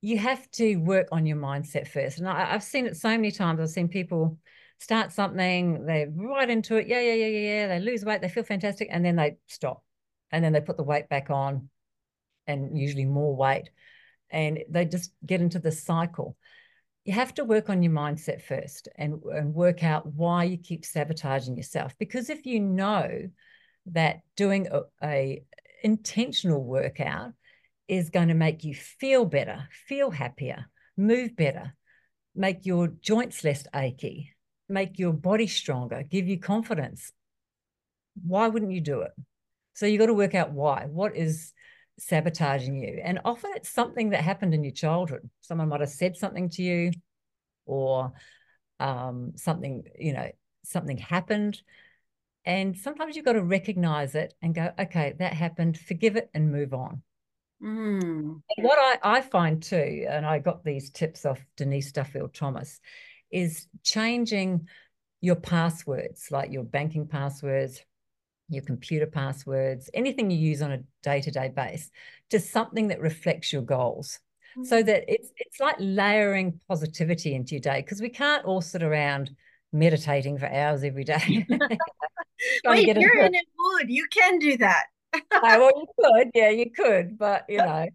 you 0.01 0.17
have 0.19 0.49
to 0.51 0.75
work 0.75 1.07
on 1.11 1.25
your 1.25 1.37
mindset 1.37 1.87
first. 1.87 2.19
And 2.19 2.27
I, 2.27 2.45
have 2.45 2.63
seen 2.63 2.85
it 2.85 2.97
so 2.97 3.09
many 3.09 3.31
times. 3.31 3.59
I've 3.59 3.69
seen 3.69 3.87
people 3.87 4.37
start 4.79 5.11
something, 5.11 5.85
they're 5.85 6.11
right 6.13 6.49
into 6.49 6.75
it. 6.75 6.87
Yeah, 6.87 6.99
yeah, 6.99 7.13
yeah, 7.13 7.27
yeah, 7.27 7.39
yeah. 7.39 7.67
They 7.67 7.79
lose 7.79 8.05
weight, 8.05 8.21
they 8.21 8.29
feel 8.29 8.43
fantastic, 8.43 8.89
and 8.91 9.03
then 9.03 9.15
they 9.15 9.37
stop. 9.47 9.83
And 10.31 10.43
then 10.43 10.53
they 10.53 10.61
put 10.61 10.77
the 10.77 10.83
weight 10.83 11.09
back 11.09 11.29
on 11.29 11.69
and 12.45 12.77
usually 12.77 13.05
more 13.05 13.35
weight. 13.35 13.69
And 14.29 14.59
they 14.69 14.85
just 14.85 15.11
get 15.25 15.41
into 15.41 15.59
the 15.59 15.71
cycle 15.71 16.35
you 17.05 17.13
have 17.13 17.35
to 17.35 17.45
work 17.45 17.69
on 17.69 17.83
your 17.83 17.93
mindset 17.93 18.41
first 18.41 18.87
and, 18.95 19.21
and 19.31 19.53
work 19.53 19.83
out 19.83 20.07
why 20.07 20.43
you 20.43 20.57
keep 20.57 20.83
sabotaging 20.83 21.55
yourself. 21.55 21.93
Because 21.99 22.31
if 22.31 22.47
you 22.47 22.59
know 22.59 23.29
that 23.87 24.21
doing 24.35 24.67
a, 24.71 24.81
a 25.03 25.43
intentional 25.83 26.63
workout 26.63 27.33
is 27.87 28.09
going 28.09 28.29
to 28.29 28.33
make 28.33 28.63
you 28.63 28.73
feel 28.73 29.23
better, 29.23 29.67
feel 29.87 30.09
happier, 30.09 30.65
move 30.97 31.35
better, 31.35 31.75
make 32.33 32.65
your 32.65 32.87
joints 32.87 33.43
less 33.43 33.67
achy, 33.75 34.33
make 34.67 34.97
your 34.97 35.13
body 35.13 35.45
stronger, 35.45 36.01
give 36.09 36.27
you 36.27 36.39
confidence. 36.39 37.11
Why 38.25 38.47
wouldn't 38.47 38.71
you 38.71 38.81
do 38.81 39.01
it? 39.01 39.11
So 39.75 39.85
you 39.85 39.99
got 39.99 40.07
to 40.07 40.13
work 40.15 40.33
out 40.33 40.53
why. 40.53 40.87
What 40.89 41.15
is 41.15 41.53
sabotaging 41.99 42.75
you. 42.75 43.01
And 43.03 43.19
often 43.25 43.51
it's 43.55 43.69
something 43.69 44.09
that 44.09 44.21
happened 44.21 44.53
in 44.53 44.63
your 44.63 44.73
childhood. 44.73 45.29
Someone 45.41 45.69
might 45.69 45.81
have 45.81 45.89
said 45.89 46.15
something 46.15 46.49
to 46.49 46.63
you, 46.63 46.91
or 47.65 48.13
um, 48.79 49.33
something, 49.35 49.83
you 49.97 50.13
know, 50.13 50.29
something 50.63 50.97
happened. 50.97 51.61
And 52.45 52.77
sometimes 52.77 53.15
you've 53.15 53.25
got 53.25 53.33
to 53.33 53.43
recognize 53.43 54.13
it 54.13 54.33
and 54.41 54.53
go, 54.53 54.71
okay, 54.77 55.15
that 55.19 55.33
happened, 55.33 55.79
forgive 55.79 56.15
it 56.15 56.29
and 56.33 56.51
move 56.51 56.73
on. 56.73 57.01
Mm. 57.63 58.41
What 58.57 58.77
I, 58.77 59.17
I 59.17 59.21
find 59.21 59.63
too, 59.63 60.05
and 60.07 60.25
I 60.25 60.39
got 60.39 60.63
these 60.63 60.91
tips 60.91 61.25
off 61.25 61.43
Denise 61.57 61.91
Duffield 61.91 62.33
Thomas, 62.33 62.79
is 63.31 63.67
changing 63.83 64.67
your 65.21 65.35
passwords, 65.35 66.27
like 66.29 66.51
your 66.51 66.63
banking 66.63 67.07
passwords, 67.07 67.81
your 68.49 68.63
computer 68.63 69.07
passwords, 69.07 69.89
anything 69.93 70.29
you 70.29 70.37
use 70.37 70.61
on 70.61 70.71
a 70.71 70.83
day-to-day 71.03 71.51
base, 71.55 71.89
to 72.29 72.39
something 72.39 72.89
that 72.89 73.01
reflects 73.01 73.51
your 73.51 73.61
goals. 73.61 74.19
Mm-hmm. 74.57 74.63
So 74.65 74.83
that 74.83 75.03
it's 75.07 75.31
it's 75.37 75.59
like 75.59 75.75
layering 75.79 76.59
positivity 76.67 77.35
into 77.35 77.55
your 77.55 77.61
day 77.61 77.81
because 77.81 78.01
we 78.01 78.09
can't 78.09 78.45
all 78.45 78.61
sit 78.61 78.83
around 78.83 79.35
meditating 79.73 80.37
for 80.37 80.45
hours 80.45 80.83
every 80.83 81.03
day. 81.03 81.45
Wait, 82.65 82.97
you're 82.97 83.17
in 83.17 83.35
a 83.35 83.39
mood. 83.57 83.89
You 83.89 84.07
can 84.09 84.39
do 84.39 84.57
that. 84.57 84.85
oh, 85.13 85.21
well, 85.41 85.71
you 85.75 85.87
could, 85.99 86.31
yeah, 86.33 86.49
you 86.49 86.71
could, 86.71 87.17
but 87.17 87.45
you 87.49 87.57
know, 87.65 87.87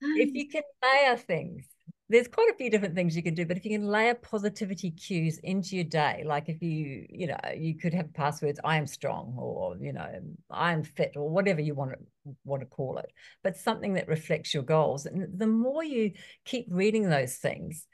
if 0.00 0.34
you 0.34 0.48
can 0.48 0.62
layer 0.82 1.16
things 1.16 1.66
there's 2.08 2.28
quite 2.28 2.50
a 2.50 2.56
few 2.56 2.70
different 2.70 2.94
things 2.94 3.14
you 3.14 3.22
can 3.22 3.34
do, 3.34 3.44
but 3.44 3.56
if 3.56 3.64
you 3.64 3.70
can 3.70 3.86
layer 3.86 4.14
positivity 4.14 4.90
cues 4.90 5.38
into 5.38 5.76
your 5.76 5.84
day, 5.84 6.24
like 6.26 6.48
if 6.48 6.62
you, 6.62 7.06
you 7.10 7.26
know, 7.26 7.38
you 7.54 7.76
could 7.76 7.92
have 7.92 8.14
passwords, 8.14 8.58
I 8.64 8.76
am 8.76 8.86
strong, 8.86 9.34
or, 9.36 9.76
you 9.78 9.92
know, 9.92 10.08
I 10.50 10.72
am 10.72 10.84
fit, 10.84 11.12
or 11.16 11.28
whatever 11.28 11.60
you 11.60 11.74
want 11.74 11.92
to 11.92 11.98
want 12.44 12.62
to 12.62 12.66
call 12.66 12.98
it, 12.98 13.10
but 13.42 13.56
something 13.56 13.94
that 13.94 14.08
reflects 14.08 14.54
your 14.54 14.62
goals. 14.62 15.06
And 15.06 15.38
the 15.38 15.46
more 15.46 15.84
you 15.84 16.12
keep 16.44 16.66
reading 16.70 17.08
those 17.08 17.36
things, 17.36 17.86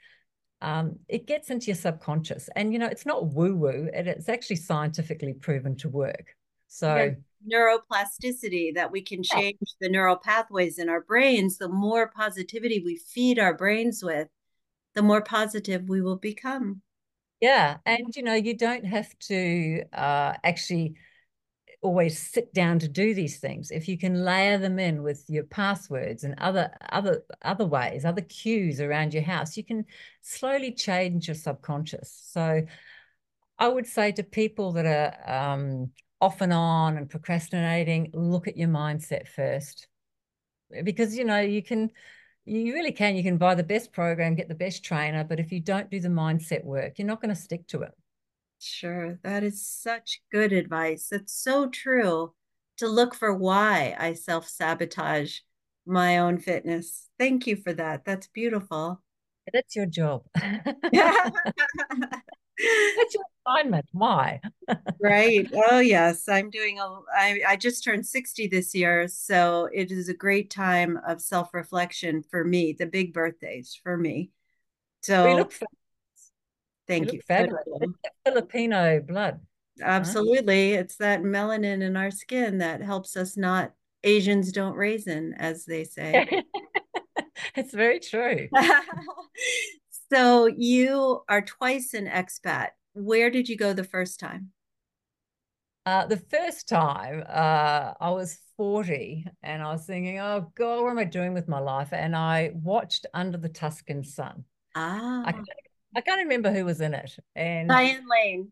um, 0.61 0.99
it 1.09 1.27
gets 1.27 1.49
into 1.49 1.67
your 1.67 1.75
subconscious. 1.75 2.49
And, 2.55 2.71
you 2.71 2.79
know, 2.79 2.87
it's 2.87 3.05
not 3.05 3.33
woo-woo, 3.33 3.89
it's 3.93 4.29
actually 4.29 4.57
scientifically 4.57 5.33
proven 5.33 5.75
to 5.77 5.89
work. 5.89 6.35
So 6.67 7.15
neuroplasticity 7.51 8.73
that 8.75 8.91
we 8.91 9.01
can 9.01 9.23
change 9.23 9.57
the 9.79 9.89
neural 9.89 10.15
pathways 10.15 10.79
in 10.79 10.89
our 10.89 11.01
brains, 11.01 11.57
the 11.57 11.69
more 11.69 12.07
positivity 12.07 12.81
we 12.83 12.97
feed 12.97 13.39
our 13.39 13.53
brains 13.53 14.03
with, 14.03 14.27
the 14.93 15.01
more 15.01 15.21
positive 15.21 15.87
we 15.87 16.01
will 16.01 16.17
become. 16.17 16.81
Yeah. 17.41 17.77
And, 17.85 18.15
you 18.15 18.23
know, 18.23 18.33
you 18.33 18.55
don't 18.55 18.85
have 18.85 19.17
to 19.27 19.83
uh, 19.93 20.33
actually 20.43 20.95
always 21.85 22.17
sit 22.17 22.51
down 22.53 22.79
to 22.79 22.87
do 22.87 23.13
these 23.13 23.37
things 23.37 23.69
if 23.69 23.87
you 23.87 23.95
can 23.95 24.25
layer 24.25 24.57
them 24.57 24.79
in 24.79 25.03
with 25.03 25.23
your 25.27 25.43
passwords 25.43 26.23
and 26.23 26.33
other 26.39 26.71
other 26.89 27.23
other 27.43 27.65
ways 27.65 28.03
other 28.03 28.23
cues 28.23 28.81
around 28.81 29.13
your 29.13 29.21
house 29.21 29.55
you 29.55 29.63
can 29.63 29.85
slowly 30.21 30.71
change 30.71 31.27
your 31.27 31.35
subconscious 31.35 32.11
so 32.25 32.63
i 33.59 33.67
would 33.67 33.85
say 33.85 34.11
to 34.11 34.23
people 34.23 34.71
that 34.71 34.85
are 34.85 35.53
um, 35.53 35.91
off 36.25 36.41
and 36.41 36.53
on 36.53 36.97
and 36.97 37.09
procrastinating 37.09 38.09
look 38.13 38.47
at 38.47 38.57
your 38.57 38.69
mindset 38.69 39.27
first 39.27 39.87
because 40.83 41.15
you 41.17 41.23
know 41.23 41.39
you 41.39 41.61
can 41.61 41.89
you 42.45 42.73
really 42.73 42.91
can 42.91 43.15
you 43.15 43.23
can 43.23 43.37
buy 43.37 43.55
the 43.55 43.63
best 43.63 43.93
program 43.93 44.35
get 44.35 44.49
the 44.49 44.55
best 44.55 44.83
trainer 44.83 45.23
but 45.23 45.39
if 45.39 45.51
you 45.51 45.59
don't 45.59 45.89
do 45.91 45.99
the 45.99 46.07
mindset 46.07 46.63
work 46.63 46.97
you're 46.97 47.07
not 47.07 47.21
going 47.21 47.33
to 47.33 47.41
stick 47.41 47.65
to 47.67 47.81
it 47.81 47.93
Sure. 48.59 49.19
That 49.23 49.43
is 49.43 49.65
such 49.65 50.21
good 50.31 50.51
advice. 50.51 51.09
It's 51.11 51.33
so 51.33 51.69
true 51.69 52.33
to 52.77 52.87
look 52.87 53.13
for 53.13 53.33
why 53.33 53.95
I 53.97 54.13
self 54.13 54.47
sabotage 54.47 55.39
my 55.85 56.17
own 56.17 56.39
fitness. 56.39 57.09
Thank 57.19 57.47
you 57.47 57.57
for 57.57 57.73
that. 57.73 58.05
That's 58.05 58.27
beautiful. 58.27 59.01
That's 59.53 59.75
your 59.75 59.85
job. 59.85 60.23
That's 62.57 63.13
your 63.13 63.23
assignment. 63.45 63.85
Why? 63.91 64.41
right. 65.01 65.47
Oh 65.69 65.79
yes. 65.79 66.27
I'm 66.27 66.49
doing 66.49 66.79
a 66.79 66.99
I, 67.15 67.41
I 67.47 67.55
just 67.55 67.83
turned 67.83 68.05
60 68.05 68.47
this 68.47 68.73
year. 68.73 69.07
So 69.07 69.69
it 69.73 69.91
is 69.91 70.09
a 70.09 70.13
great 70.13 70.49
time 70.49 70.99
of 71.07 71.21
self-reflection 71.21 72.23
for 72.29 72.43
me, 72.43 72.73
the 72.73 72.85
big 72.85 73.13
birthdays 73.13 73.79
for 73.81 73.97
me. 73.97 74.31
So 75.01 75.23
we 75.23 75.35
look 75.35 75.51
for 75.51 75.67
Thank 76.87 77.13
you. 77.13 77.21
Filipino 78.25 79.01
blood. 79.01 79.39
Absolutely. 79.81 80.73
It's 80.73 80.97
that 80.97 81.21
melanin 81.23 81.81
in 81.81 81.97
our 81.97 82.11
skin 82.11 82.59
that 82.59 82.81
helps 82.81 83.17
us 83.17 83.35
not 83.35 83.73
Asians 84.03 84.51
don't 84.51 84.75
raisin, 84.75 85.33
as 85.37 85.65
they 85.65 85.83
say. 85.83 86.43
it's 87.55 87.73
very 87.73 87.99
true. 87.99 88.47
so 90.11 90.47
you 90.47 91.21
are 91.27 91.41
twice 91.41 91.93
an 91.93 92.07
expat. 92.07 92.69
Where 92.93 93.29
did 93.29 93.49
you 93.49 93.57
go 93.57 93.73
the 93.73 93.83
first 93.83 94.19
time? 94.19 94.51
Uh, 95.85 96.05
the 96.07 96.17
first 96.17 96.67
time 96.67 97.23
uh, 97.29 97.93
I 97.99 98.09
was 98.09 98.39
40 98.57 99.25
and 99.43 99.61
I 99.61 99.71
was 99.71 99.85
thinking, 99.85 100.19
oh 100.19 100.51
God, 100.55 100.81
what 100.81 100.89
am 100.89 100.97
I 100.97 101.03
doing 101.03 101.33
with 101.33 101.47
my 101.47 101.59
life? 101.59 101.89
And 101.91 102.15
I 102.15 102.51
watched 102.55 103.05
Under 103.13 103.37
the 103.37 103.49
Tuscan 103.49 104.03
Sun. 104.03 104.45
Ah. 104.75 105.23
I 105.25 105.33
I 105.95 106.01
can't 106.01 106.23
remember 106.23 106.51
who 106.51 106.65
was 106.65 106.81
in 106.81 106.93
it. 106.93 107.17
And 107.35 107.69
Diane 107.69 108.03
Lane. 108.09 108.51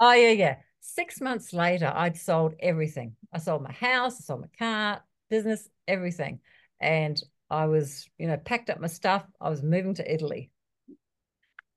Oh 0.00 0.12
yeah, 0.12 0.30
yeah. 0.30 0.56
Six 0.80 1.20
months 1.20 1.52
later, 1.52 1.90
I'd 1.94 2.16
sold 2.16 2.54
everything. 2.60 3.14
I 3.32 3.38
sold 3.38 3.62
my 3.62 3.72
house, 3.72 4.16
I 4.18 4.24
sold 4.24 4.40
my 4.40 4.48
car, 4.58 5.02
business, 5.30 5.68
everything. 5.86 6.40
And 6.80 7.22
I 7.48 7.66
was, 7.66 8.08
you 8.18 8.26
know, 8.26 8.36
packed 8.36 8.70
up 8.70 8.80
my 8.80 8.88
stuff. 8.88 9.24
I 9.40 9.50
was 9.50 9.62
moving 9.62 9.94
to 9.94 10.12
Italy. 10.12 10.50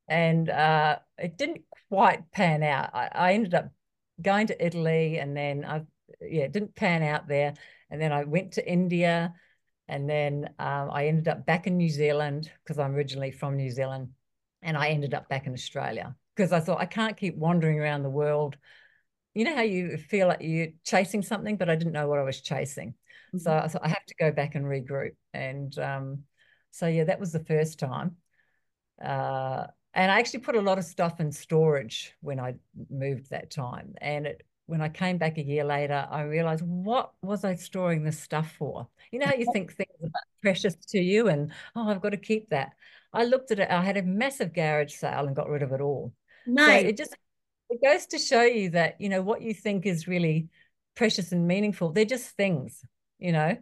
And 0.08 0.50
uh, 0.50 1.00
it 1.18 1.38
didn't 1.38 1.62
quite 1.90 2.32
pan 2.32 2.64
out. 2.64 2.92
I, 2.94 3.10
I 3.14 3.34
ended 3.34 3.54
up 3.54 3.72
going 4.22 4.48
to 4.48 4.66
Italy 4.66 5.18
and 5.18 5.36
then 5.36 5.66
I, 5.66 5.84
yeah, 6.22 6.44
it 6.44 6.52
didn't 6.52 6.76
pan 6.76 7.04
out 7.04 7.28
there. 7.28 7.54
And 7.90 8.02
then 8.02 8.12
I 8.12 8.24
went 8.24 8.54
to 8.54 8.70
India 8.70 9.34
and 9.88 10.10
then 10.10 10.50
um, 10.60 10.90
I 10.92 11.08
ended 11.08 11.28
up 11.28 11.46
back 11.46 11.68
in 11.68 11.78
New 11.78 11.90
Zealand 11.90 12.52
because 12.64 12.80
I'm 12.80 12.96
originally 12.96 13.32
from 13.32 13.56
New 13.56 13.72
Zealand 13.72 14.10
and 14.62 14.78
I 14.78 14.90
ended 14.90 15.14
up 15.14 15.30
back 15.30 15.48
in 15.48 15.54
Australia 15.54 16.16
because 16.36 16.52
I 16.52 16.60
thought 16.60 16.82
I 16.82 16.86
can't 16.86 17.18
keep 17.18 17.36
wandering 17.36 17.80
around 17.80 18.04
the 18.04 18.10
world. 18.10 18.58
You 19.34 19.46
know 19.46 19.56
how 19.56 19.62
you 19.62 19.98
feel 19.98 20.28
like 20.28 20.42
you're 20.42 20.70
chasing 20.84 21.22
something, 21.22 21.58
but 21.58 21.70
I 21.70 21.76
didn't 21.76 21.94
know 21.94 22.08
what 22.08 22.20
I 22.20 22.24
was 22.24 22.42
chasing. 22.42 22.90
Mm-hmm. 22.90 23.38
So 23.40 23.56
I 23.56 23.68
thought 23.68 23.86
I 23.86 23.90
have 23.90 24.06
to 24.06 24.16
go 24.20 24.32
back 24.32 24.56
and 24.56 24.66
regroup. 24.66 25.16
And 25.34 25.78
um, 25.80 26.24
so, 26.72 26.88
yeah, 26.88 27.06
that 27.06 27.20
was 27.20 27.32
the 27.32 27.44
first 27.44 27.80
time. 27.80 28.18
Uh, 29.04 29.68
and 29.94 30.12
I 30.12 30.20
actually 30.20 30.40
put 30.40 30.56
a 30.56 30.62
lot 30.62 30.78
of 30.78 30.84
stuff 30.84 31.20
in 31.20 31.32
storage 31.32 32.14
when 32.22 32.40
I 32.40 32.56
moved 32.90 33.30
that 33.30 33.50
time. 33.50 33.94
And 34.00 34.28
it, 34.28 34.44
when 34.68 34.82
I 34.82 34.90
came 34.90 35.18
back 35.18 35.38
a 35.38 35.44
year 35.44 35.64
later, 35.64 36.08
I 36.10 36.24
realized 36.24 36.64
what 36.64 37.14
was 37.22 37.44
I 37.44 37.56
storing 37.56 38.04
this 38.04 38.20
stuff 38.20 38.54
for? 38.58 38.88
You 39.12 39.20
know, 39.20 39.26
how 39.28 39.36
you 39.36 39.48
think 39.54 39.74
things 39.74 39.90
are 40.04 40.22
precious 40.42 40.76
to 40.90 41.00
you 41.00 41.30
and, 41.30 41.52
oh, 41.76 41.90
I've 41.90 42.02
got 42.02 42.10
to 42.10 42.18
keep 42.18 42.50
that. 42.50 42.74
I 43.14 43.24
looked 43.24 43.52
at 43.52 43.60
it. 43.60 43.70
I 43.72 43.82
had 43.82 43.98
a 43.98 44.04
massive 44.04 44.54
garage 44.54 44.94
sale 44.94 45.26
and 45.26 45.36
got 45.36 45.50
rid 45.50 45.64
of 45.64 45.72
it 45.72 45.82
all. 45.82 46.14
Nice. 46.46 46.82
So 46.82 46.88
it 46.88 46.98
just 46.98 47.18
it 47.70 47.84
goes 47.84 48.06
to 48.08 48.18
show 48.18 48.44
you 48.44 48.70
that 48.72 49.00
you 49.02 49.10
know 49.10 49.22
what 49.22 49.42
you 49.42 49.54
think 49.54 49.86
is 49.86 50.08
really 50.08 50.48
precious 50.96 51.32
and 51.32 51.48
meaningful. 51.48 51.92
They're 51.92 52.06
just 52.06 52.30
things, 52.32 52.84
you 53.20 53.32
know. 53.32 53.58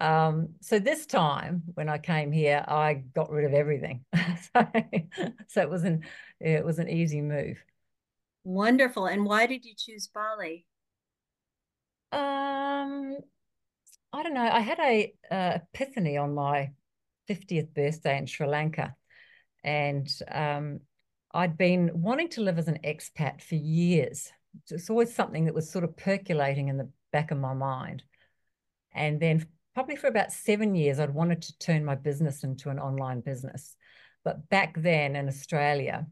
Um, 0.00 0.50
so 0.60 0.78
this 0.78 1.06
time 1.06 1.62
when 1.74 1.88
I 1.88 1.98
came 1.98 2.32
here, 2.32 2.64
I 2.66 2.94
got 2.94 3.30
rid 3.30 3.44
of 3.44 3.52
everything. 3.52 4.04
so, 4.54 4.66
so 5.48 5.60
it 5.62 5.70
was 5.70 5.84
an 5.84 6.04
it 6.40 6.64
was 6.64 6.78
an 6.78 6.88
easy 6.88 7.20
move. 7.20 7.62
Wonderful. 8.44 9.06
And 9.06 9.24
why 9.24 9.46
did 9.46 9.64
you 9.64 9.74
choose 9.76 10.06
Bali? 10.06 10.64
Um, 12.12 13.18
I 14.12 14.22
don't 14.22 14.34
know. 14.34 14.48
I 14.48 14.60
had 14.60 14.78
a 14.78 15.12
uh, 15.30 15.58
epiphany 15.74 16.16
on 16.16 16.34
my 16.34 16.70
50th 17.28 17.74
birthday 17.74 18.16
in 18.16 18.26
Sri 18.26 18.46
Lanka. 18.46 18.94
And 19.62 20.08
um, 20.30 20.80
I'd 21.34 21.58
been 21.58 21.90
wanting 21.94 22.30
to 22.30 22.40
live 22.40 22.58
as 22.58 22.68
an 22.68 22.78
expat 22.84 23.42
for 23.42 23.56
years. 23.56 24.30
It's 24.70 24.88
always 24.88 25.14
something 25.14 25.44
that 25.44 25.54
was 25.54 25.70
sort 25.70 25.84
of 25.84 25.96
percolating 25.96 26.68
in 26.68 26.78
the 26.78 26.90
back 27.12 27.30
of 27.30 27.38
my 27.38 27.54
mind. 27.54 28.02
And 28.94 29.20
then, 29.20 29.46
probably 29.78 29.94
for 29.94 30.08
about 30.08 30.32
seven 30.32 30.74
years, 30.74 30.98
I'd 30.98 31.14
wanted 31.14 31.40
to 31.42 31.58
turn 31.60 31.84
my 31.84 31.94
business 31.94 32.42
into 32.42 32.68
an 32.68 32.80
online 32.80 33.20
business. 33.20 33.76
But 34.24 34.48
back 34.48 34.74
then 34.76 35.14
in 35.14 35.28
Australia, 35.28 36.04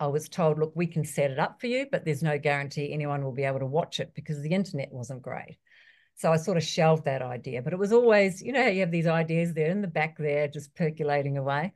I 0.00 0.06
was 0.06 0.26
told, 0.30 0.58
look, 0.58 0.72
we 0.74 0.86
can 0.86 1.04
set 1.04 1.30
it 1.30 1.38
up 1.38 1.60
for 1.60 1.66
you, 1.66 1.84
but 1.92 2.06
there's 2.06 2.22
no 2.22 2.38
guarantee 2.38 2.90
anyone 2.90 3.22
will 3.22 3.34
be 3.34 3.44
able 3.44 3.58
to 3.58 3.66
watch 3.66 4.00
it 4.00 4.12
because 4.14 4.40
the 4.40 4.54
internet 4.54 4.88
wasn't 4.90 5.20
great. 5.20 5.58
So 6.14 6.32
I 6.32 6.38
sort 6.38 6.56
of 6.56 6.62
shelved 6.62 7.04
that 7.04 7.20
idea, 7.20 7.60
but 7.60 7.74
it 7.74 7.78
was 7.78 7.92
always, 7.92 8.40
you 8.40 8.52
know, 8.52 8.66
you 8.66 8.80
have 8.80 8.90
these 8.90 9.06
ideas 9.06 9.52
there 9.52 9.70
in 9.70 9.82
the 9.82 9.86
back 9.86 10.16
there, 10.16 10.48
just 10.48 10.74
percolating 10.74 11.36
away. 11.36 11.74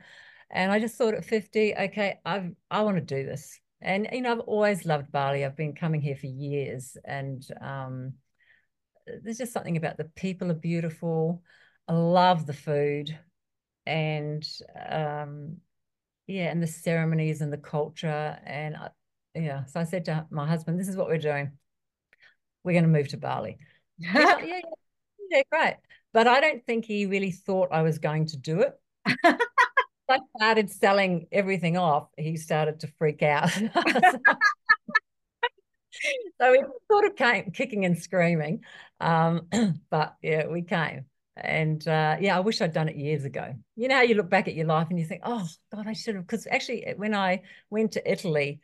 And 0.51 0.73
I 0.73 0.81
just 0.81 0.97
thought 0.97 1.13
at 1.13 1.27
50, 1.27 1.75
okay, 1.77 2.21
I've, 2.25 2.53
I 2.71 2.81
want 2.81 2.97
to 2.97 3.03
do 3.03 3.27
this. 3.27 3.61
And, 3.83 4.09
you 4.11 4.23
know, 4.23 4.33
I've 4.33 4.41
always 4.41 4.87
loved 4.87 5.13
Bali. 5.13 5.45
I've 5.45 5.59
been 5.59 5.75
coming 5.75 6.01
here 6.01 6.17
for 6.17 6.27
years. 6.27 6.97
And 7.05 7.47
um, 7.61 8.15
there's 9.07 9.39
just 9.39 9.53
something 9.53 9.77
about 9.77 9.97
the 9.97 10.05
people 10.05 10.51
are 10.51 10.55
beautiful. 10.55 11.43
I 11.89 11.95
love 11.95 12.47
the 12.47 12.53
food. 12.53 13.19
And 13.87 14.47
um, 14.89 15.57
yeah, 16.27 16.51
and 16.51 16.63
the 16.63 16.67
ceremonies 16.67 17.41
and 17.41 17.53
the 17.53 17.59
culture. 17.59 18.39
And 18.45 18.77
I, 18.77 18.91
yeah, 19.35 19.65
so 19.65 19.81
I 19.81 19.85
said 19.85 20.05
to 20.07 20.27
my 20.31 20.47
husband, 20.47 20.79
this 20.79 20.89
is 20.89 20.97
what 20.97 21.09
we're 21.09 21.19
doing. 21.19 21.53
We're 22.65 22.73
going 22.73 22.85
to 22.85 22.91
move 22.91 23.09
to 23.09 23.17
Bali 23.17 23.59
yeah, 24.03 24.39
yeah, 24.45 24.61
yeah, 25.31 25.43
great. 25.51 25.77
But 26.13 26.27
I 26.27 26.41
don't 26.41 26.65
think 26.65 26.85
he 26.85 27.07
really 27.07 27.31
thought 27.31 27.69
I 27.73 27.83
was 27.83 27.99
going 27.99 28.27
to 28.27 28.37
do 28.37 28.61
it. 28.61 28.73
I 30.09 30.19
started 30.37 30.71
selling 30.71 31.27
everything 31.33 31.77
off. 31.77 32.09
He 32.19 32.37
started 32.37 32.81
to 32.81 32.87
freak 32.99 33.23
out. 33.23 33.51
so 36.41 36.53
he 36.53 36.61
sort 36.91 37.07
of 37.07 37.17
came 37.17 37.51
kicking 37.53 37.85
and 37.87 37.99
screaming. 37.99 38.61
Um, 39.03 39.49
but 39.91 40.17
yeah, 40.23 40.47
we 40.47 40.63
came. 40.63 41.07
And 41.37 41.87
uh, 41.89 42.17
yeah, 42.21 42.37
I 42.37 42.41
wish 42.41 42.61
I'd 42.61 42.73
done 42.73 42.89
it 42.89 42.97
years 42.97 43.25
ago. 43.25 43.55
You 43.77 43.89
know 43.89 43.97
how 43.97 44.03
you 44.03 44.15
look 44.15 44.31
back 44.31 44.49
at 44.49 44.55
your 44.55 44.67
life 44.67 44.89
and 44.91 44.99
you 44.99 45.05
think, 45.05 45.23
oh, 45.25 45.47
God, 45.75 45.87
I 45.87 45.93
should 45.93 46.15
have. 46.15 46.27
Because 46.27 46.47
actually, 46.47 46.87
when 46.97 47.15
I 47.15 47.43
went 47.71 47.93
to 47.93 48.11
Italy 48.11 48.61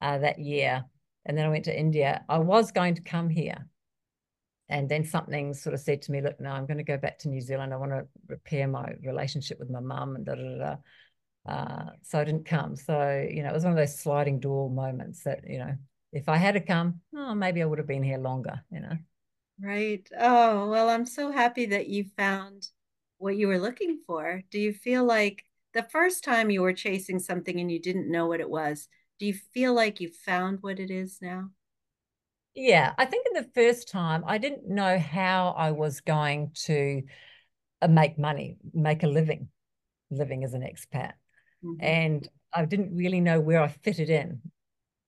uh, 0.00 0.18
that 0.18 0.38
year 0.38 0.84
and 1.24 1.36
then 1.36 1.46
I 1.46 1.48
went 1.48 1.64
to 1.64 1.78
India, 1.78 2.24
I 2.28 2.38
was 2.38 2.72
going 2.72 2.94
to 2.96 3.02
come 3.02 3.30
here 3.30 3.66
and 4.68 4.88
then 4.88 5.04
something 5.04 5.54
sort 5.54 5.74
of 5.74 5.80
said 5.80 6.02
to 6.02 6.12
me, 6.12 6.20
look, 6.20 6.40
no, 6.40 6.50
I'm 6.50 6.66
going 6.66 6.78
to 6.78 6.84
go 6.84 6.96
back 6.96 7.18
to 7.20 7.28
New 7.28 7.40
Zealand. 7.40 7.72
I 7.72 7.76
want 7.76 7.92
to 7.92 8.06
repair 8.28 8.66
my 8.68 8.94
relationship 9.02 9.58
with 9.58 9.70
my 9.70 9.80
mum 9.80 10.16
and 10.16 10.24
da 10.24 10.34
da 10.34 10.58
da. 10.58 10.76
Uh, 11.46 11.90
so 12.02 12.18
I 12.18 12.24
didn't 12.24 12.46
come. 12.46 12.76
So, 12.76 13.26
you 13.30 13.42
know, 13.42 13.50
it 13.50 13.54
was 13.54 13.64
one 13.64 13.72
of 13.72 13.78
those 13.78 13.98
sliding 13.98 14.40
door 14.40 14.70
moments 14.70 15.24
that, 15.24 15.40
you 15.46 15.58
know, 15.58 15.74
if 16.12 16.28
I 16.28 16.36
had 16.36 16.54
to 16.54 16.60
come, 16.60 17.00
oh, 17.14 17.34
maybe 17.34 17.60
I 17.60 17.66
would 17.66 17.78
have 17.78 17.88
been 17.88 18.02
here 18.02 18.18
longer, 18.18 18.62
you 18.70 18.80
know. 18.80 18.96
Right. 19.60 20.08
Oh, 20.18 20.68
well, 20.68 20.88
I'm 20.88 21.06
so 21.06 21.30
happy 21.30 21.66
that 21.66 21.88
you 21.88 22.06
found 22.16 22.68
what 23.18 23.36
you 23.36 23.48
were 23.48 23.58
looking 23.58 24.00
for. 24.06 24.42
Do 24.50 24.58
you 24.58 24.72
feel 24.72 25.04
like 25.04 25.44
the 25.72 25.84
first 25.84 26.24
time 26.24 26.50
you 26.50 26.62
were 26.62 26.72
chasing 26.72 27.18
something 27.18 27.58
and 27.60 27.70
you 27.70 27.80
didn't 27.80 28.10
know 28.10 28.26
what 28.26 28.40
it 28.40 28.50
was, 28.50 28.88
do 29.18 29.26
you 29.26 29.34
feel 29.34 29.72
like 29.72 30.00
you 30.00 30.08
found 30.08 30.58
what 30.60 30.80
it 30.80 30.90
is 30.90 31.18
now? 31.22 31.50
Yeah, 32.54 32.92
I 32.98 33.04
think 33.04 33.26
in 33.26 33.42
the 33.42 33.50
first 33.54 33.88
time, 33.88 34.24
I 34.26 34.38
didn't 34.38 34.68
know 34.68 34.98
how 34.98 35.54
I 35.56 35.72
was 35.72 36.00
going 36.00 36.52
to 36.66 37.02
uh, 37.82 37.88
make 37.88 38.18
money, 38.18 38.58
make 38.72 39.02
a 39.02 39.08
living, 39.08 39.48
living 40.10 40.44
as 40.44 40.54
an 40.54 40.62
expat. 40.62 41.12
Mm-hmm. 41.64 41.76
And 41.80 42.28
I 42.52 42.64
didn't 42.64 42.96
really 42.96 43.20
know 43.20 43.40
where 43.40 43.60
I 43.60 43.68
fitted 43.68 44.10
in. 44.10 44.40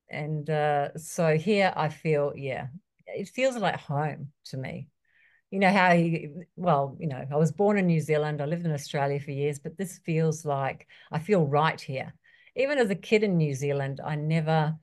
And 0.09 0.49
uh, 0.51 0.97
so 0.97 1.37
here 1.37 1.73
I 1.77 1.89
feel, 1.89 2.33
yeah, 2.35 2.67
it 3.17 3.29
feels 3.29 3.57
like 3.57 3.79
home 3.81 4.29
to 4.47 4.57
me. 4.57 4.89
You 5.51 5.61
know 5.61 5.71
how 5.73 5.93
you, 5.93 6.45
well, 6.57 6.97
you 6.99 7.07
know, 7.07 7.25
I 7.31 7.37
was 7.37 7.53
born 7.53 7.79
in 7.79 7.87
New 7.87 8.01
Zealand, 8.01 8.41
I 8.41 8.47
lived 8.47 8.67
in 8.67 8.73
Australia 8.73 9.21
for 9.21 9.31
years, 9.31 9.59
but 9.59 9.79
this 9.79 9.99
feels 10.05 10.45
like 10.45 10.87
I 11.13 11.19
feel 11.19 11.47
right 11.47 11.81
here. 11.81 12.15
Even 12.57 12.79
as 12.79 12.91
a 12.91 12.95
kid 12.95 13.23
in 13.23 13.37
New 13.37 13.55
Zealand, 13.55 14.01
I 14.05 14.17
never, 14.17 14.75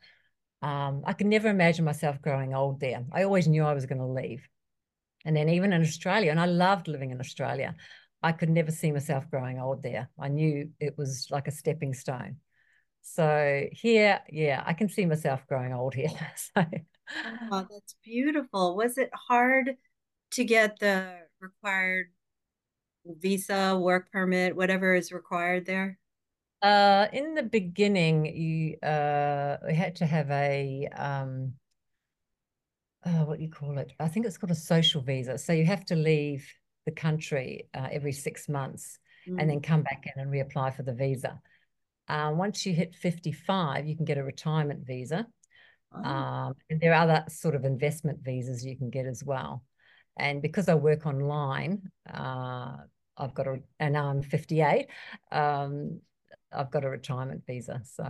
um, 0.62 1.04
I 1.06 1.14
could 1.14 1.28
never 1.28 1.50
imagine 1.50 1.84
myself 1.84 2.22
growing 2.22 2.54
old 2.54 2.80
there. 2.80 3.04
I 3.12 3.24
always 3.24 3.48
knew 3.48 3.64
I 3.64 3.74
was 3.74 3.86
going 3.86 4.00
to 4.00 4.06
leave. 4.06 4.48
And 5.26 5.36
then 5.36 5.50
even 5.50 5.74
in 5.74 5.82
Australia, 5.82 6.32
and 6.32 6.40
I 6.40 6.46
loved 6.46 6.88
living 6.88 7.12
in 7.12 7.20
Australia, 7.20 7.76
I 8.22 8.32
could 8.32 8.50
never 8.50 8.72
see 8.72 8.92
myself 8.92 9.30
growing 9.30 9.60
old 9.60 9.84
there. 9.84 10.10
I 10.18 10.30
knew 10.30 10.70
it 10.80 10.98
was 10.98 11.28
like 11.30 11.48
a 11.48 11.52
stepping 11.52 11.94
stone. 11.94 12.38
So 13.02 13.68
here, 13.72 14.22
yeah, 14.30 14.64
I 14.66 14.74
can 14.74 14.88
see 14.88 15.06
myself 15.06 15.46
growing 15.48 15.74
old 15.74 15.94
here. 15.94 16.10
so. 16.36 16.66
Oh, 17.52 17.68
that's 17.72 17.96
beautiful. 18.04 18.76
Was 18.76 18.98
it 18.98 19.10
hard 19.14 19.78
to 20.32 20.44
get 20.44 20.80
the 20.80 21.18
required 21.40 22.08
visa, 23.06 23.78
work 23.78 24.12
permit, 24.12 24.56
whatever 24.56 24.96
is 24.96 25.12
required 25.12 25.66
there? 25.66 25.98
Uh, 26.62 27.08
in 27.12 27.36
the 27.36 27.44
beginning, 27.44 28.26
you 28.26 28.78
uh, 28.88 29.58
we 29.68 29.74
had 29.74 29.98
to 29.98 30.06
have 30.06 30.32
a 30.32 30.88
um, 30.96 31.54
uh, 33.06 33.26
what 33.26 33.38
do 33.38 33.44
you 33.44 33.52
call 33.52 33.78
it? 33.78 33.92
I 34.00 34.08
think 34.08 34.26
it's 34.26 34.38
called 34.38 34.52
a 34.52 34.56
social 34.56 35.02
visa. 35.02 35.38
So 35.38 35.52
you 35.52 35.66
have 35.66 35.86
to 35.86 35.96
leave 35.96 36.48
the 36.86 36.92
country 36.92 37.68
uh, 37.74 37.90
every 37.92 38.14
six 38.14 38.48
months 38.48 39.00
mm. 39.28 39.40
and 39.40 39.50
then 39.50 39.60
mm. 39.60 39.64
come 39.64 39.84
back 39.84 40.06
in 40.06 40.22
and 40.22 40.32
reapply 40.32 40.76
for 40.76 40.84
the 40.84 40.94
visa. 40.94 41.42
Uh, 42.08 42.32
once 42.34 42.66
you 42.66 42.74
hit 42.74 42.96
55, 42.96 43.86
you 43.86 43.96
can 43.96 44.06
get 44.06 44.18
a 44.18 44.24
retirement 44.24 44.86
visa. 44.86 45.28
Oh. 45.94 46.04
Um, 46.04 46.54
and 46.70 46.80
there 46.80 46.94
are 46.94 47.04
other 47.04 47.24
sort 47.30 47.56
of 47.56 47.66
investment 47.66 48.20
visas 48.22 48.66
you 48.66 48.78
can 48.78 48.90
get 48.90 49.06
as 49.06 49.24
well. 49.24 49.64
And 50.18 50.42
because 50.42 50.70
I 50.70 50.76
work 50.76 51.06
online, 51.06 51.92
uh, 52.12 52.78
I've 53.18 53.34
got 53.34 53.48
a, 53.48 53.60
and 53.80 53.94
now 53.94 54.10
I'm 54.10 54.22
58, 54.22 54.88
um, 55.32 56.00
I've 56.52 56.72
got 56.72 56.86
a 56.86 56.90
retirement 56.90 57.44
visa. 57.48 57.82
So, 57.84 58.06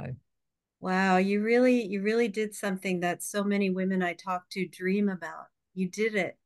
wow, 0.80 1.18
you 1.18 1.42
really, 1.42 1.86
you 1.86 2.02
really 2.02 2.28
did 2.28 2.54
something 2.54 3.02
that 3.02 3.24
so 3.24 3.44
many 3.44 3.70
women 3.70 4.04
I 4.04 4.14
talk 4.14 4.50
to 4.52 4.68
dream 4.68 5.10
about. 5.10 5.46
You 5.74 5.90
did 5.90 6.16
it. 6.16 6.38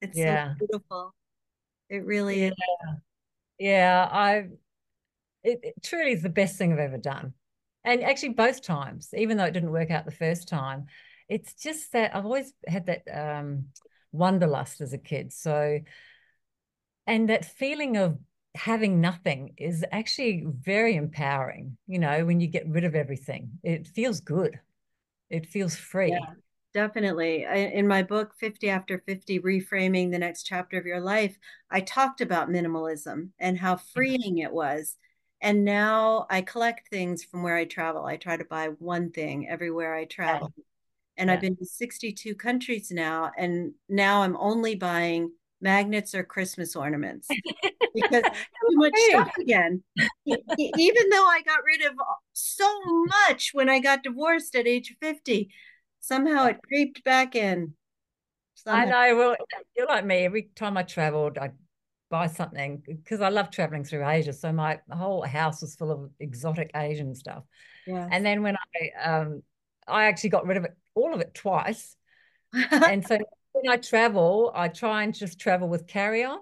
It's 0.00 0.16
yeah. 0.16 0.52
so 0.52 0.54
beautiful. 0.58 1.14
It 1.88 2.04
really 2.04 2.42
yeah. 2.42 2.48
is. 2.48 2.54
Yeah, 3.58 4.08
I 4.10 4.48
it, 5.44 5.60
it 5.62 5.74
truly 5.82 6.12
is 6.12 6.22
the 6.22 6.28
best 6.28 6.56
thing 6.56 6.72
I've 6.72 6.78
ever 6.78 6.98
done. 6.98 7.34
And 7.84 8.02
actually, 8.02 8.30
both 8.30 8.62
times, 8.62 9.10
even 9.16 9.36
though 9.36 9.44
it 9.44 9.52
didn't 9.52 9.72
work 9.72 9.90
out 9.90 10.04
the 10.04 10.10
first 10.10 10.48
time, 10.48 10.86
it's 11.28 11.54
just 11.54 11.92
that 11.92 12.14
I've 12.14 12.24
always 12.24 12.52
had 12.66 12.86
that 12.86 13.02
um, 13.12 13.66
wanderlust 14.12 14.80
as 14.80 14.92
a 14.92 14.98
kid. 14.98 15.32
So, 15.32 15.80
and 17.06 17.28
that 17.28 17.44
feeling 17.44 17.96
of 17.96 18.18
having 18.54 19.00
nothing 19.00 19.54
is 19.58 19.84
actually 19.92 20.46
very 20.46 20.96
empowering. 20.96 21.76
You 21.86 21.98
know, 21.98 22.24
when 22.24 22.40
you 22.40 22.46
get 22.46 22.68
rid 22.68 22.84
of 22.84 22.94
everything, 22.94 23.58
it 23.62 23.86
feels 23.86 24.20
good. 24.20 24.58
It 25.28 25.46
feels 25.46 25.76
free. 25.76 26.10
Yeah, 26.10 26.34
definitely. 26.72 27.44
In 27.44 27.88
my 27.88 28.02
book, 28.02 28.34
50 28.38 28.70
After 28.70 29.02
50 29.04 29.40
Reframing 29.40 30.10
the 30.10 30.18
Next 30.18 30.44
Chapter 30.44 30.78
of 30.78 30.86
Your 30.86 31.00
Life, 31.00 31.36
I 31.70 31.80
talked 31.80 32.20
about 32.20 32.48
minimalism 32.48 33.30
and 33.38 33.58
how 33.58 33.76
freeing 33.76 34.38
it 34.38 34.52
was 34.52 34.96
and 35.44 35.62
now 35.62 36.26
I 36.30 36.40
collect 36.40 36.88
things 36.88 37.22
from 37.22 37.42
where 37.42 37.54
I 37.54 37.66
travel. 37.66 38.06
I 38.06 38.16
try 38.16 38.38
to 38.38 38.46
buy 38.46 38.68
one 38.78 39.10
thing 39.10 39.46
everywhere 39.46 39.94
I 39.94 40.06
travel. 40.06 40.50
Yeah. 40.56 40.64
And 41.18 41.28
yeah. 41.28 41.34
I've 41.34 41.40
been 41.42 41.56
to 41.56 41.66
62 41.66 42.34
countries 42.34 42.90
now. 42.90 43.30
And 43.36 43.74
now 43.86 44.22
I'm 44.22 44.38
only 44.38 44.74
buying 44.74 45.32
magnets 45.60 46.14
or 46.14 46.24
Christmas 46.24 46.74
ornaments 46.74 47.28
because 47.94 48.22
too 48.22 48.76
much 48.76 48.94
stuff 49.10 49.32
again. 49.38 49.82
Even 50.26 51.08
though 51.10 51.26
I 51.26 51.42
got 51.44 51.60
rid 51.62 51.84
of 51.90 51.92
so 52.32 52.80
much 53.28 53.50
when 53.52 53.68
I 53.68 53.80
got 53.80 54.02
divorced 54.02 54.56
at 54.56 54.66
age 54.66 54.96
50, 54.98 55.50
somehow 56.00 56.46
it 56.46 56.60
creeped 56.66 57.04
back 57.04 57.36
in. 57.36 57.74
Somehow. 58.54 58.80
I 58.80 59.10
know. 59.10 59.16
Well, 59.16 59.36
you're 59.76 59.86
like 59.86 60.06
me. 60.06 60.24
Every 60.24 60.48
time 60.56 60.78
I 60.78 60.84
traveled, 60.84 61.36
I 61.36 61.50
buy 62.10 62.26
something 62.26 62.82
because 62.86 63.20
I 63.20 63.28
love 63.28 63.50
traveling 63.50 63.84
through 63.84 64.06
Asia. 64.06 64.32
So 64.32 64.52
my 64.52 64.80
whole 64.90 65.22
house 65.22 65.62
was 65.62 65.74
full 65.74 65.90
of 65.90 66.10
exotic 66.20 66.70
Asian 66.74 67.14
stuff. 67.14 67.44
Yeah. 67.86 68.08
And 68.10 68.24
then 68.24 68.42
when 68.42 68.56
I 68.56 69.10
um 69.10 69.42
I 69.86 70.04
actually 70.04 70.30
got 70.30 70.46
rid 70.46 70.56
of 70.56 70.64
it 70.64 70.76
all 70.94 71.12
of 71.14 71.20
it 71.20 71.34
twice. 71.34 71.96
and 72.52 73.06
so 73.06 73.18
when 73.52 73.72
I 73.72 73.76
travel, 73.76 74.52
I 74.54 74.68
try 74.68 75.02
and 75.02 75.14
just 75.14 75.38
travel 75.38 75.68
with 75.68 75.86
carry-on. 75.86 76.38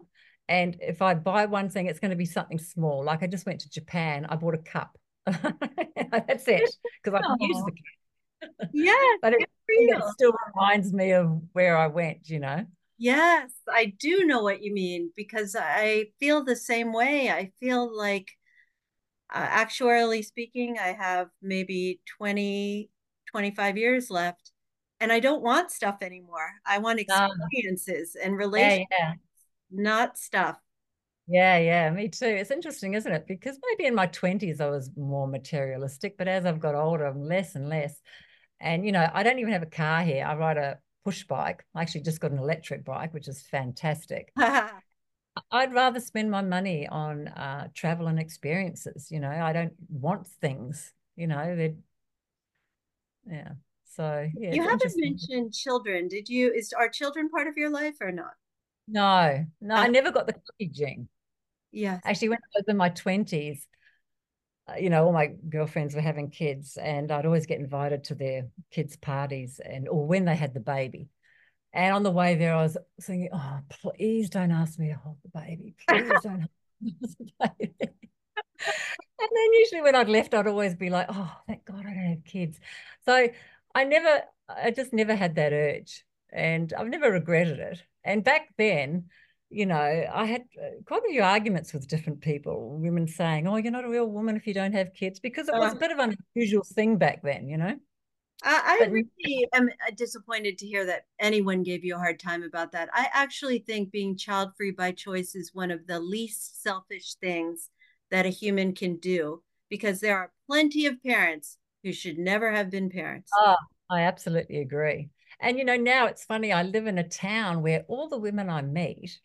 And 0.48 0.76
if 0.80 1.00
I 1.00 1.14
buy 1.14 1.46
one 1.46 1.68
thing, 1.68 1.86
it's 1.86 2.00
going 2.00 2.10
to 2.10 2.16
be 2.16 2.26
something 2.26 2.58
small. 2.58 3.04
Like 3.04 3.22
I 3.22 3.26
just 3.26 3.46
went 3.46 3.60
to 3.60 3.70
Japan, 3.70 4.26
I 4.28 4.36
bought 4.36 4.54
a 4.54 4.58
cup. 4.58 4.98
That's 5.26 6.48
it. 6.48 6.70
Because 7.02 7.18
I 7.18 7.22
can 7.22 7.36
use 7.40 7.64
the 7.64 7.72
cup. 7.72 8.68
Yeah. 8.72 8.94
but 9.22 9.34
it, 9.34 9.48
it 9.68 10.02
still 10.12 10.32
reminds 10.48 10.92
me 10.92 11.12
of 11.12 11.40
where 11.52 11.76
I 11.76 11.86
went, 11.86 12.28
you 12.28 12.40
know. 12.40 12.66
Yes, 13.02 13.50
I 13.68 13.86
do 13.98 14.24
know 14.26 14.44
what 14.44 14.62
you 14.62 14.72
mean 14.72 15.10
because 15.16 15.56
I 15.58 16.10
feel 16.20 16.44
the 16.44 16.54
same 16.54 16.92
way. 16.92 17.30
I 17.30 17.50
feel 17.58 17.92
like, 17.92 18.30
uh, 19.34 19.44
actuarially 19.44 20.24
speaking, 20.24 20.78
I 20.78 20.92
have 20.92 21.26
maybe 21.42 22.00
20, 22.16 22.90
25 23.26 23.76
years 23.76 24.08
left 24.08 24.52
and 25.00 25.10
I 25.10 25.18
don't 25.18 25.42
want 25.42 25.72
stuff 25.72 25.96
anymore. 26.00 26.48
I 26.64 26.78
want 26.78 27.00
ah. 27.10 27.26
experiences 27.26 28.14
and 28.14 28.36
relationships, 28.36 28.86
yeah, 28.92 29.08
yeah. 29.08 29.14
not 29.72 30.16
stuff. 30.16 30.58
Yeah, 31.26 31.58
yeah, 31.58 31.90
me 31.90 32.06
too. 32.06 32.26
It's 32.26 32.52
interesting, 32.52 32.94
isn't 32.94 33.10
it? 33.10 33.26
Because 33.26 33.58
maybe 33.68 33.88
in 33.88 33.96
my 33.96 34.06
20s 34.06 34.60
I 34.60 34.70
was 34.70 34.92
more 34.96 35.26
materialistic, 35.26 36.16
but 36.16 36.28
as 36.28 36.46
I've 36.46 36.60
got 36.60 36.76
older, 36.76 37.06
I'm 37.06 37.20
less 37.20 37.56
and 37.56 37.68
less. 37.68 38.00
And, 38.60 38.86
you 38.86 38.92
know, 38.92 39.10
I 39.12 39.24
don't 39.24 39.40
even 39.40 39.54
have 39.54 39.64
a 39.64 39.66
car 39.66 40.04
here. 40.04 40.24
I 40.24 40.36
ride 40.36 40.56
a 40.56 40.78
push 41.04 41.24
bike. 41.24 41.64
I 41.74 41.82
actually 41.82 42.02
just 42.02 42.20
got 42.20 42.30
an 42.30 42.38
electric 42.38 42.84
bike, 42.84 43.12
which 43.14 43.28
is 43.28 43.42
fantastic. 43.42 44.32
I'd 45.50 45.72
rather 45.72 46.00
spend 46.00 46.30
my 46.30 46.42
money 46.42 46.86
on 46.86 47.28
uh, 47.28 47.68
travel 47.74 48.06
and 48.06 48.18
experiences. 48.18 49.08
You 49.10 49.20
know, 49.20 49.30
I 49.30 49.52
don't 49.52 49.72
want 49.88 50.26
things. 50.26 50.92
You 51.16 51.26
know, 51.26 51.56
they 51.56 51.74
yeah. 53.26 53.52
So 53.84 54.28
yeah, 54.34 54.52
you 54.54 54.62
haven't 54.62 54.94
mentioned 54.96 55.52
children. 55.52 56.08
Did 56.08 56.28
you? 56.28 56.52
Is 56.52 56.72
are 56.72 56.88
children 56.88 57.28
part 57.28 57.46
of 57.46 57.56
your 57.56 57.70
life 57.70 57.96
or 58.00 58.12
not? 58.12 58.32
No, 58.88 59.44
no, 59.60 59.74
I 59.74 59.88
never 59.88 60.10
got 60.10 60.26
the 60.26 60.32
cookie 60.32 60.70
gene. 60.72 61.08
Yeah, 61.70 62.00
actually, 62.04 62.30
when 62.30 62.38
I 62.38 62.58
was 62.58 62.64
in 62.68 62.76
my 62.76 62.88
twenties, 62.88 63.66
Uh, 64.72 64.76
you 64.78 64.90
know, 64.90 65.04
all 65.04 65.12
my 65.12 65.28
girlfriends 65.48 65.94
were 65.94 66.00
having 66.00 66.30
kids, 66.30 66.76
and 66.76 67.10
I'd 67.10 67.26
always 67.26 67.46
get 67.46 67.60
invited 67.60 68.04
to 68.04 68.14
their 68.14 68.48
kids' 68.70 68.96
parties, 68.96 69.60
and 69.64 69.88
or 69.88 70.06
when 70.06 70.24
they 70.24 70.36
had 70.36 70.54
the 70.54 70.60
baby. 70.60 71.08
And 71.72 71.94
on 71.94 72.02
the 72.02 72.10
way 72.10 72.34
there, 72.34 72.54
I 72.54 72.62
was 72.62 72.76
thinking, 73.00 73.30
"Oh, 73.32 73.60
please 73.70 74.30
don't 74.30 74.50
ask 74.50 74.78
me 74.78 74.88
to 74.88 74.94
hold 74.94 75.16
the 75.22 75.40
baby. 75.40 75.74
Please 75.88 76.12
don't 76.22 76.40
hold 76.82 77.16
the 77.18 77.30
baby." 77.58 77.74
and 77.80 79.30
then 79.30 79.52
usually 79.54 79.82
when 79.82 79.94
I'd 79.94 80.08
left, 80.08 80.34
I'd 80.34 80.46
always 80.46 80.74
be 80.74 80.90
like, 80.90 81.06
"Oh, 81.08 81.34
thank 81.46 81.64
God 81.64 81.80
I 81.80 81.94
don't 81.94 82.10
have 82.10 82.24
kids." 82.24 82.60
So 83.04 83.28
I 83.74 83.84
never, 83.84 84.22
I 84.48 84.70
just 84.70 84.92
never 84.92 85.14
had 85.14 85.36
that 85.36 85.52
urge, 85.52 86.04
and 86.30 86.72
I've 86.72 86.88
never 86.88 87.10
regretted 87.10 87.58
it. 87.58 87.82
And 88.04 88.24
back 88.24 88.48
then, 88.58 89.06
you 89.52 89.66
know, 89.66 90.06
I 90.12 90.24
had 90.24 90.42
uh, 90.60 90.82
quite 90.86 91.02
a 91.04 91.10
few 91.10 91.22
arguments 91.22 91.72
with 91.72 91.86
different 91.86 92.20
people, 92.20 92.78
women 92.78 93.06
saying, 93.06 93.46
oh, 93.46 93.56
you're 93.56 93.72
not 93.72 93.84
a 93.84 93.88
real 93.88 94.08
woman 94.08 94.36
if 94.36 94.46
you 94.46 94.54
don't 94.54 94.72
have 94.72 94.94
kids, 94.94 95.20
because 95.20 95.48
it 95.48 95.54
was 95.54 95.72
uh, 95.72 95.76
a 95.76 95.78
bit 95.78 95.90
of 95.90 95.98
an 95.98 96.16
unusual 96.34 96.64
thing 96.64 96.96
back 96.96 97.22
then, 97.22 97.48
you 97.48 97.58
know? 97.58 97.76
I, 98.44 98.78
I 98.82 98.86
really 98.86 99.48
am 99.52 99.68
uh, 99.68 99.92
disappointed 99.96 100.58
to 100.58 100.66
hear 100.66 100.84
that 100.86 101.06
anyone 101.20 101.62
gave 101.62 101.84
you 101.84 101.94
a 101.94 101.98
hard 101.98 102.18
time 102.18 102.42
about 102.42 102.72
that. 102.72 102.88
I 102.92 103.08
actually 103.12 103.60
think 103.60 103.92
being 103.92 104.16
child 104.16 104.50
free 104.56 104.72
by 104.72 104.92
choice 104.92 105.34
is 105.34 105.54
one 105.54 105.70
of 105.70 105.86
the 105.86 106.00
least 106.00 106.62
selfish 106.62 107.14
things 107.14 107.68
that 108.10 108.26
a 108.26 108.30
human 108.30 108.74
can 108.74 108.96
do 108.96 109.42
because 109.68 110.00
there 110.00 110.16
are 110.16 110.32
plenty 110.48 110.86
of 110.86 111.02
parents 111.02 111.58
who 111.84 111.92
should 111.92 112.18
never 112.18 112.50
have 112.50 112.70
been 112.70 112.90
parents. 112.90 113.30
Oh, 113.34 113.56
I 113.90 114.02
absolutely 114.02 114.60
agree. 114.60 115.10
And 115.40 115.58
you 115.58 115.64
know, 115.64 115.76
now 115.76 116.06
it's 116.06 116.24
funny, 116.24 116.52
I 116.52 116.62
live 116.62 116.86
in 116.86 116.98
a 116.98 117.08
town 117.08 117.62
where 117.62 117.84
all 117.88 118.08
the 118.08 118.18
women 118.18 118.50
I 118.50 118.62
meet 118.62 119.20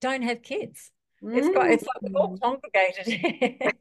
don't 0.00 0.22
have 0.22 0.42
kids. 0.42 0.90
It's 1.20 1.48
quite, 1.48 1.72
it's 1.72 1.84
like 1.84 2.12
we're 2.12 2.20
all 2.20 2.36
mm. 2.36 2.40
congregated. 2.40 3.08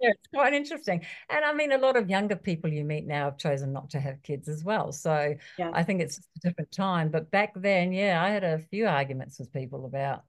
yeah, 0.00 0.10
it's 0.10 0.28
quite 0.32 0.54
interesting. 0.54 1.04
And 1.28 1.44
I 1.44 1.52
mean, 1.52 1.72
a 1.72 1.78
lot 1.78 1.96
of 1.96 2.08
younger 2.08 2.36
people 2.36 2.72
you 2.72 2.82
meet 2.84 3.06
now 3.06 3.26
have 3.26 3.36
chosen 3.36 3.72
not 3.72 3.90
to 3.90 4.00
have 4.00 4.22
kids 4.22 4.48
as 4.48 4.64
well. 4.64 4.92
So 4.92 5.34
yeah. 5.58 5.70
I 5.74 5.82
think 5.82 6.00
it's 6.00 6.16
just 6.16 6.28
a 6.36 6.48
different 6.48 6.72
time. 6.72 7.10
But 7.10 7.30
back 7.30 7.52
then, 7.54 7.92
yeah, 7.92 8.22
I 8.22 8.30
had 8.30 8.44
a 8.44 8.60
few 8.70 8.86
arguments 8.86 9.38
with 9.38 9.52
people 9.52 9.84
about, 9.84 10.22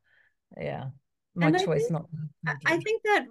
yeah, 0.59 0.85
my 1.33 1.47
and 1.47 1.59
choice 1.59 1.87
think, 1.87 1.91
not. 1.91 2.05
I 2.65 2.77
think 2.77 3.03
that 3.03 3.25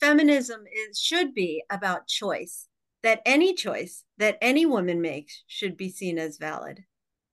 feminism 0.00 0.64
is 0.90 1.00
should 1.00 1.32
be 1.34 1.62
about 1.70 2.06
choice. 2.06 2.68
That 3.02 3.22
any 3.24 3.54
choice 3.54 4.04
that 4.18 4.36
any 4.42 4.66
woman 4.66 5.00
makes 5.00 5.44
should 5.46 5.76
be 5.76 5.90
seen 5.90 6.18
as 6.18 6.38
valid. 6.38 6.84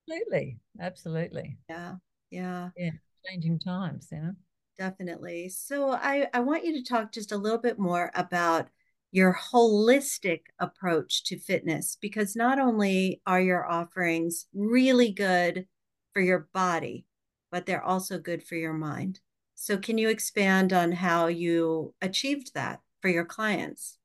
Absolutely, 0.07 0.59
absolutely. 0.79 1.57
Yeah, 1.67 1.95
yeah, 2.29 2.69
yeah. 2.77 2.91
Changing 3.25 3.59
times, 3.59 4.09
you 4.11 4.19
know 4.19 4.35
definitely. 4.77 5.49
So 5.49 5.91
I, 5.91 6.27
I 6.33 6.39
want 6.39 6.65
you 6.65 6.73
to 6.73 6.83
talk 6.83 7.11
just 7.11 7.31
a 7.31 7.37
little 7.37 7.57
bit 7.57 7.79
more 7.79 8.11
about 8.15 8.67
your 9.11 9.37
holistic 9.51 10.41
approach 10.59 11.23
to 11.25 11.37
fitness 11.37 11.97
because 12.01 12.35
not 12.35 12.59
only 12.59 13.21
are 13.25 13.41
your 13.41 13.69
offerings 13.69 14.47
really 14.53 15.11
good 15.11 15.67
for 16.13 16.21
your 16.21 16.47
body, 16.53 17.05
but 17.51 17.65
they're 17.65 17.83
also 17.83 18.17
good 18.17 18.43
for 18.43 18.55
your 18.55 18.73
mind. 18.73 19.19
So 19.55 19.77
can 19.77 19.97
you 19.97 20.09
expand 20.09 20.73
on 20.73 20.91
how 20.91 21.27
you 21.27 21.93
achieved 22.01 22.55
that 22.55 22.81
for 23.01 23.09
your 23.09 23.25
clients? 23.25 23.99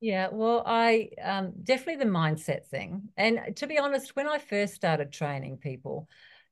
Yeah, 0.00 0.28
well, 0.30 0.62
I 0.64 1.10
um, 1.20 1.52
definitely 1.64 2.04
the 2.04 2.10
mindset 2.10 2.68
thing. 2.68 3.08
And 3.16 3.56
to 3.56 3.66
be 3.66 3.78
honest, 3.78 4.14
when 4.14 4.28
I 4.28 4.38
first 4.38 4.74
started 4.74 5.10
training 5.10 5.56
people, 5.56 6.08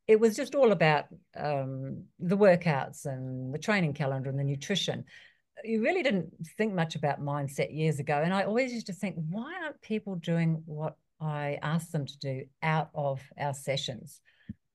it 0.08 0.20
was 0.20 0.36
just 0.36 0.54
all 0.54 0.72
about 0.72 1.06
um, 1.36 2.04
the 2.18 2.36
workouts 2.36 3.06
and 3.06 3.52
the 3.52 3.58
training 3.58 3.92
calendar 3.92 4.30
and 4.30 4.38
the 4.38 4.44
nutrition. 4.44 5.04
You 5.64 5.82
really 5.82 6.02
didn't 6.02 6.32
think 6.56 6.74
much 6.74 6.94
about 6.94 7.20
mindset 7.20 7.74
years 7.74 7.98
ago. 7.98 8.20
And 8.22 8.32
I 8.32 8.44
always 8.44 8.72
used 8.72 8.86
to 8.86 8.92
think, 8.92 9.16
why 9.28 9.54
aren't 9.62 9.80
people 9.82 10.16
doing 10.16 10.62
what 10.66 10.96
I 11.20 11.58
asked 11.62 11.92
them 11.92 12.06
to 12.06 12.18
do 12.18 12.44
out 12.62 12.90
of 12.94 13.20
our 13.38 13.54
sessions? 13.54 14.20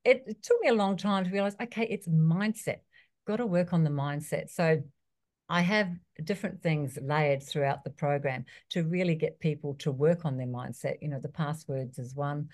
It, 0.03 0.23
it 0.27 0.43
took 0.43 0.59
me 0.61 0.69
a 0.69 0.73
long 0.73 0.97
time 0.97 1.23
to 1.23 1.29
realize, 1.29 1.55
okay, 1.61 1.85
it's 1.85 2.07
mindset. 2.07 2.79
Got 3.27 3.37
to 3.37 3.45
work 3.45 3.71
on 3.71 3.83
the 3.83 3.89
mindset. 3.89 4.49
So 4.49 4.81
I 5.47 5.61
have 5.61 5.91
different 6.23 6.61
things 6.61 6.97
layered 7.01 7.43
throughout 7.43 7.83
the 7.83 7.89
program 7.89 8.45
to 8.71 8.83
really 8.83 9.15
get 9.15 9.39
people 9.39 9.75
to 9.75 9.91
work 9.91 10.25
on 10.25 10.37
their 10.37 10.47
mindset. 10.47 10.95
You 11.01 11.09
know, 11.09 11.19
the 11.19 11.29
passwords 11.29 11.99
is 11.99 12.15
one 12.15 12.49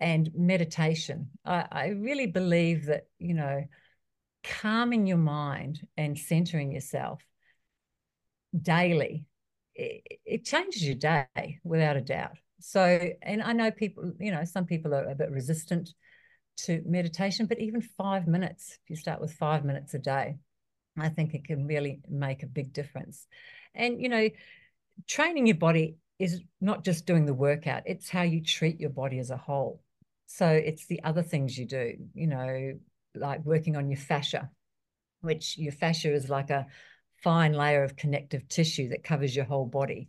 and 0.00 0.30
meditation. 0.34 1.30
I, 1.44 1.66
I 1.70 1.86
really 1.88 2.26
believe 2.26 2.86
that, 2.86 3.06
you 3.18 3.34
know, 3.34 3.64
calming 4.42 5.06
your 5.06 5.18
mind 5.18 5.86
and 5.96 6.18
centering 6.18 6.72
yourself 6.72 7.22
daily, 8.60 9.26
it, 9.74 10.02
it 10.24 10.44
changes 10.44 10.84
your 10.84 10.94
day 10.94 11.60
without 11.62 11.96
a 11.96 12.00
doubt. 12.00 12.38
So, 12.60 13.10
and 13.22 13.42
I 13.42 13.52
know 13.52 13.70
people, 13.70 14.12
you 14.18 14.32
know, 14.32 14.44
some 14.44 14.66
people 14.66 14.94
are 14.94 15.08
a 15.08 15.14
bit 15.14 15.30
resistant 15.30 15.90
to 16.58 16.82
meditation, 16.84 17.46
but 17.46 17.60
even 17.60 17.80
five 17.80 18.26
minutes, 18.26 18.78
if 18.82 18.90
you 18.90 18.96
start 18.96 19.20
with 19.20 19.32
five 19.32 19.64
minutes 19.64 19.94
a 19.94 19.98
day, 19.98 20.36
I 20.98 21.08
think 21.08 21.34
it 21.34 21.44
can 21.44 21.66
really 21.66 22.00
make 22.08 22.42
a 22.42 22.46
big 22.46 22.72
difference. 22.72 23.26
And, 23.74 24.00
you 24.00 24.08
know, 24.08 24.28
training 25.06 25.46
your 25.46 25.56
body 25.56 25.96
is 26.18 26.42
not 26.60 26.84
just 26.84 27.06
doing 27.06 27.24
the 27.24 27.32
workout, 27.34 27.84
it's 27.86 28.10
how 28.10 28.22
you 28.22 28.42
treat 28.42 28.80
your 28.80 28.90
body 28.90 29.18
as 29.18 29.30
a 29.30 29.36
whole. 29.36 29.82
So 30.32 30.46
it's 30.46 30.86
the 30.86 31.02
other 31.02 31.22
things 31.22 31.58
you 31.58 31.66
do, 31.66 31.94
you 32.14 32.28
know, 32.28 32.78
like 33.16 33.44
working 33.44 33.76
on 33.76 33.90
your 33.90 33.98
fascia, 33.98 34.48
which 35.22 35.58
your 35.58 35.72
fascia 35.72 36.14
is 36.14 36.30
like 36.30 36.50
a 36.50 36.66
fine 37.16 37.52
layer 37.52 37.82
of 37.82 37.96
connective 37.96 38.48
tissue 38.48 38.90
that 38.90 39.02
covers 39.02 39.34
your 39.34 39.44
whole 39.44 39.66
body. 39.66 40.08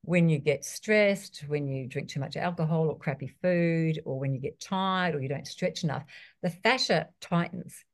When 0.00 0.30
you 0.30 0.38
get 0.38 0.64
stressed, 0.64 1.44
when 1.46 1.68
you 1.68 1.86
drink 1.86 2.08
too 2.08 2.20
much 2.20 2.38
alcohol 2.38 2.88
or 2.88 2.96
crappy 2.96 3.28
food, 3.42 4.00
or 4.06 4.18
when 4.18 4.32
you 4.32 4.40
get 4.40 4.60
tired 4.60 5.14
or 5.14 5.20
you 5.20 5.28
don't 5.28 5.46
stretch 5.46 5.84
enough, 5.84 6.04
the 6.42 6.48
fascia 6.48 7.08
tightens 7.20 7.84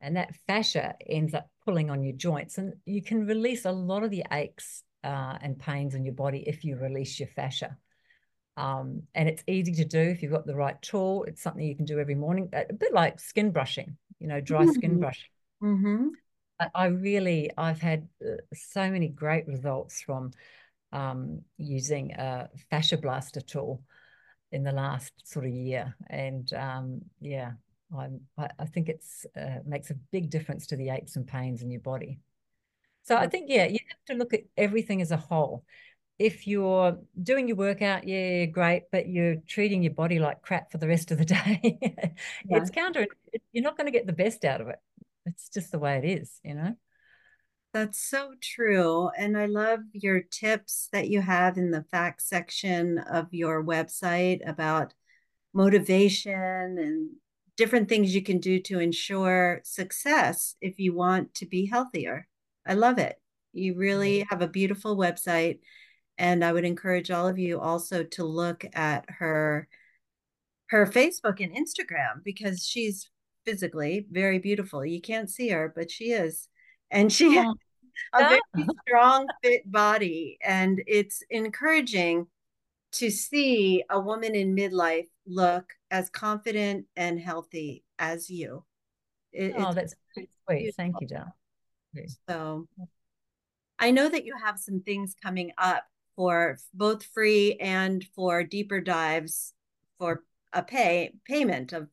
and 0.00 0.16
that 0.16 0.36
fascia 0.46 0.94
ends 1.08 1.34
up 1.34 1.50
pulling 1.64 1.90
on 1.90 2.04
your 2.04 2.14
joints. 2.16 2.56
And 2.56 2.74
you 2.84 3.02
can 3.02 3.26
release 3.26 3.64
a 3.64 3.72
lot 3.72 4.04
of 4.04 4.12
the 4.12 4.24
aches 4.30 4.84
uh, 5.02 5.38
and 5.42 5.58
pains 5.58 5.96
in 5.96 6.04
your 6.04 6.14
body 6.14 6.44
if 6.46 6.64
you 6.64 6.76
release 6.76 7.18
your 7.18 7.28
fascia. 7.28 7.76
Um, 8.56 9.02
and 9.14 9.28
it's 9.28 9.44
easy 9.46 9.72
to 9.74 9.84
do 9.84 10.00
if 10.00 10.22
you've 10.22 10.32
got 10.32 10.46
the 10.46 10.54
right 10.54 10.80
tool. 10.80 11.24
It's 11.24 11.42
something 11.42 11.62
you 11.62 11.76
can 11.76 11.84
do 11.84 11.98
every 11.98 12.14
morning, 12.14 12.48
a 12.52 12.72
bit 12.72 12.94
like 12.94 13.20
skin 13.20 13.50
brushing, 13.50 13.96
you 14.18 14.28
know, 14.28 14.40
dry 14.40 14.62
mm-hmm. 14.62 14.72
skin 14.72 15.00
brushing. 15.00 15.30
Mm-hmm. 15.62 16.06
I, 16.60 16.68
I, 16.74 16.86
really, 16.86 17.50
I've 17.56 17.80
had 17.80 18.08
uh, 18.24 18.36
so 18.54 18.90
many 18.90 19.08
great 19.08 19.46
results 19.46 20.00
from 20.00 20.30
um, 20.92 21.42
using 21.58 22.12
a 22.12 22.48
fascia 22.70 22.96
blaster 22.96 23.40
tool 23.40 23.82
in 24.52 24.62
the 24.62 24.72
last 24.72 25.12
sort 25.24 25.44
of 25.44 25.52
year. 25.52 25.94
And 26.08 26.50
um, 26.54 27.02
yeah, 27.20 27.52
I'm, 27.96 28.20
I, 28.38 28.48
I 28.58 28.64
think 28.64 28.88
it's 28.88 29.26
uh, 29.36 29.58
makes 29.66 29.90
a 29.90 29.96
big 30.12 30.30
difference 30.30 30.66
to 30.68 30.76
the 30.76 30.90
aches 30.90 31.16
and 31.16 31.26
pains 31.26 31.62
in 31.62 31.70
your 31.70 31.80
body. 31.80 32.20
So 33.02 33.16
I 33.16 33.28
think, 33.28 33.46
yeah, 33.48 33.66
you 33.66 33.78
have 33.88 34.04
to 34.06 34.14
look 34.14 34.34
at 34.34 34.44
everything 34.56 35.00
as 35.00 35.12
a 35.12 35.16
whole 35.16 35.64
if 36.18 36.46
you're 36.46 36.98
doing 37.22 37.48
your 37.48 37.56
workout, 37.56 38.08
yeah, 38.08 38.46
great, 38.46 38.84
but 38.90 39.08
you're 39.08 39.36
treating 39.46 39.82
your 39.82 39.92
body 39.92 40.18
like 40.18 40.40
crap 40.42 40.72
for 40.72 40.78
the 40.78 40.88
rest 40.88 41.10
of 41.10 41.18
the 41.18 41.24
day, 41.24 41.78
yeah. 41.82 42.58
it's 42.58 42.70
counter. 42.70 43.06
You're 43.52 43.64
not 43.64 43.76
going 43.76 43.86
to 43.86 43.96
get 43.96 44.06
the 44.06 44.12
best 44.12 44.44
out 44.44 44.60
of 44.60 44.68
it. 44.68 44.78
It's 45.26 45.48
just 45.48 45.72
the 45.72 45.78
way 45.78 45.98
it 45.98 46.04
is, 46.04 46.40
you 46.42 46.54
know? 46.54 46.74
That's 47.74 48.00
so 48.00 48.32
true. 48.40 49.10
And 49.18 49.36
I 49.36 49.46
love 49.46 49.80
your 49.92 50.22
tips 50.22 50.88
that 50.92 51.08
you 51.08 51.20
have 51.20 51.58
in 51.58 51.70
the 51.70 51.84
FAQs 51.92 52.22
section 52.22 52.98
of 52.98 53.26
your 53.32 53.62
website 53.62 54.40
about 54.48 54.94
motivation 55.52 56.32
and 56.32 57.10
different 57.56 57.88
things 57.88 58.14
you 58.14 58.22
can 58.22 58.38
do 58.38 58.60
to 58.60 58.78
ensure 58.78 59.60
success 59.64 60.56
if 60.60 60.78
you 60.78 60.94
want 60.94 61.34
to 61.34 61.46
be 61.46 61.66
healthier. 61.66 62.28
I 62.66 62.74
love 62.74 62.98
it. 62.98 63.16
You 63.52 63.74
really 63.74 64.26
have 64.30 64.42
a 64.42 64.48
beautiful 64.48 64.96
website 64.96 65.58
and 66.18 66.44
I 66.44 66.52
would 66.52 66.64
encourage 66.64 67.10
all 67.10 67.28
of 67.28 67.38
you 67.38 67.60
also 67.60 68.02
to 68.02 68.24
look 68.24 68.64
at 68.74 69.04
her 69.08 69.68
her 70.68 70.86
Facebook 70.86 71.42
and 71.42 71.54
Instagram 71.54 72.24
because 72.24 72.66
she's 72.66 73.08
physically 73.44 74.06
very 74.10 74.38
beautiful. 74.38 74.84
You 74.84 75.00
can't 75.00 75.30
see 75.30 75.48
her, 75.50 75.72
but 75.74 75.90
she 75.90 76.06
is. 76.06 76.48
And 76.90 77.12
she 77.12 77.34
has 77.34 77.54
a 78.12 78.28
very 78.28 78.40
strong, 78.86 79.26
fit 79.42 79.70
body. 79.70 80.38
And 80.44 80.82
it's 80.86 81.22
encouraging 81.30 82.26
to 82.92 83.10
see 83.10 83.84
a 83.90 84.00
woman 84.00 84.34
in 84.34 84.56
midlife 84.56 85.08
look 85.26 85.72
as 85.90 86.10
confident 86.10 86.86
and 86.96 87.20
healthy 87.20 87.84
as 87.98 88.28
you. 88.28 88.64
It, 89.32 89.54
oh, 89.56 89.72
that's 89.72 89.94
sweet. 90.14 90.30
Beautiful. 90.48 90.72
Thank 90.76 90.94
you, 91.00 91.06
John. 91.06 91.32
So 92.28 92.68
I 93.78 93.90
know 93.90 94.08
that 94.08 94.24
you 94.24 94.34
have 94.42 94.58
some 94.58 94.80
things 94.80 95.14
coming 95.22 95.52
up 95.58 95.84
for 96.16 96.58
both 96.74 97.04
free 97.04 97.56
and 97.60 98.04
for 98.14 98.42
deeper 98.42 98.80
dives 98.80 99.52
for 99.98 100.24
a 100.52 100.62
pay 100.62 101.12
payment 101.24 101.72
of 101.72 101.88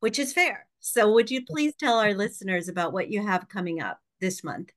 which 0.00 0.18
is 0.18 0.32
fair. 0.32 0.66
So 0.80 1.12
would 1.12 1.30
you 1.30 1.44
please 1.44 1.74
tell 1.78 1.98
our 1.98 2.14
listeners 2.14 2.68
about 2.68 2.92
what 2.92 3.10
you 3.10 3.24
have 3.24 3.48
coming 3.48 3.80
up 3.80 4.00
this 4.20 4.42
month? 4.42 4.70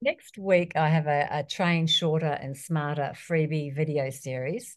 Next 0.00 0.38
week, 0.38 0.72
I 0.76 0.88
have 0.88 1.06
a, 1.06 1.28
a 1.30 1.42
Train 1.42 1.86
Shorter 1.86 2.26
and 2.26 2.56
Smarter 2.56 3.12
freebie 3.14 3.74
video 3.74 4.10
series. 4.10 4.76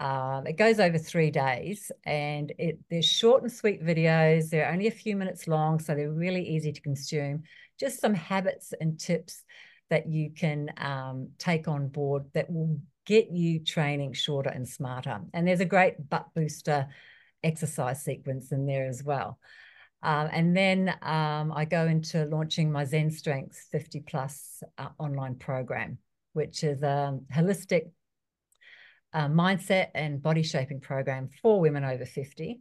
Um, 0.00 0.46
it 0.46 0.58
goes 0.58 0.78
over 0.78 0.98
three 0.98 1.30
days 1.30 1.90
and 2.04 2.52
it, 2.58 2.78
they're 2.90 3.02
short 3.02 3.42
and 3.42 3.52
sweet 3.52 3.82
videos. 3.82 4.50
They're 4.50 4.70
only 4.70 4.88
a 4.88 4.92
few 4.92 5.16
minutes 5.16 5.48
long, 5.48 5.78
so 5.80 5.94
they're 5.94 6.10
really 6.12 6.46
easy 6.46 6.72
to 6.72 6.80
consume. 6.80 7.44
Just 7.78 8.00
some 8.00 8.14
habits 8.14 8.72
and 8.80 8.98
tips 8.98 9.42
that 9.90 10.08
you 10.08 10.30
can 10.30 10.72
um, 10.78 11.30
take 11.38 11.68
on 11.68 11.88
board 11.88 12.24
that 12.34 12.50
will 12.50 12.78
get 13.04 13.30
you 13.30 13.60
training 13.60 14.12
shorter 14.12 14.50
and 14.50 14.68
smarter. 14.68 15.20
And 15.32 15.46
there's 15.46 15.60
a 15.60 15.64
great 15.64 16.08
butt 16.08 16.26
booster 16.34 16.88
exercise 17.42 18.02
sequence 18.02 18.50
in 18.52 18.66
there 18.66 18.86
as 18.86 19.02
well. 19.04 19.38
Um, 20.02 20.28
and 20.32 20.56
then 20.56 20.88
um, 21.02 21.52
I 21.54 21.64
go 21.64 21.86
into 21.86 22.26
launching 22.26 22.70
my 22.70 22.84
Zen 22.84 23.10
Strength 23.10 23.66
50 23.72 24.00
plus 24.00 24.62
uh, 24.76 24.88
online 24.98 25.36
program, 25.36 25.98
which 26.32 26.64
is 26.64 26.82
a 26.82 27.18
holistic 27.32 27.90
uh, 29.12 29.28
mindset 29.28 29.88
and 29.94 30.22
body 30.22 30.42
shaping 30.42 30.80
program 30.80 31.30
for 31.42 31.60
women 31.60 31.84
over 31.84 32.04
50. 32.04 32.60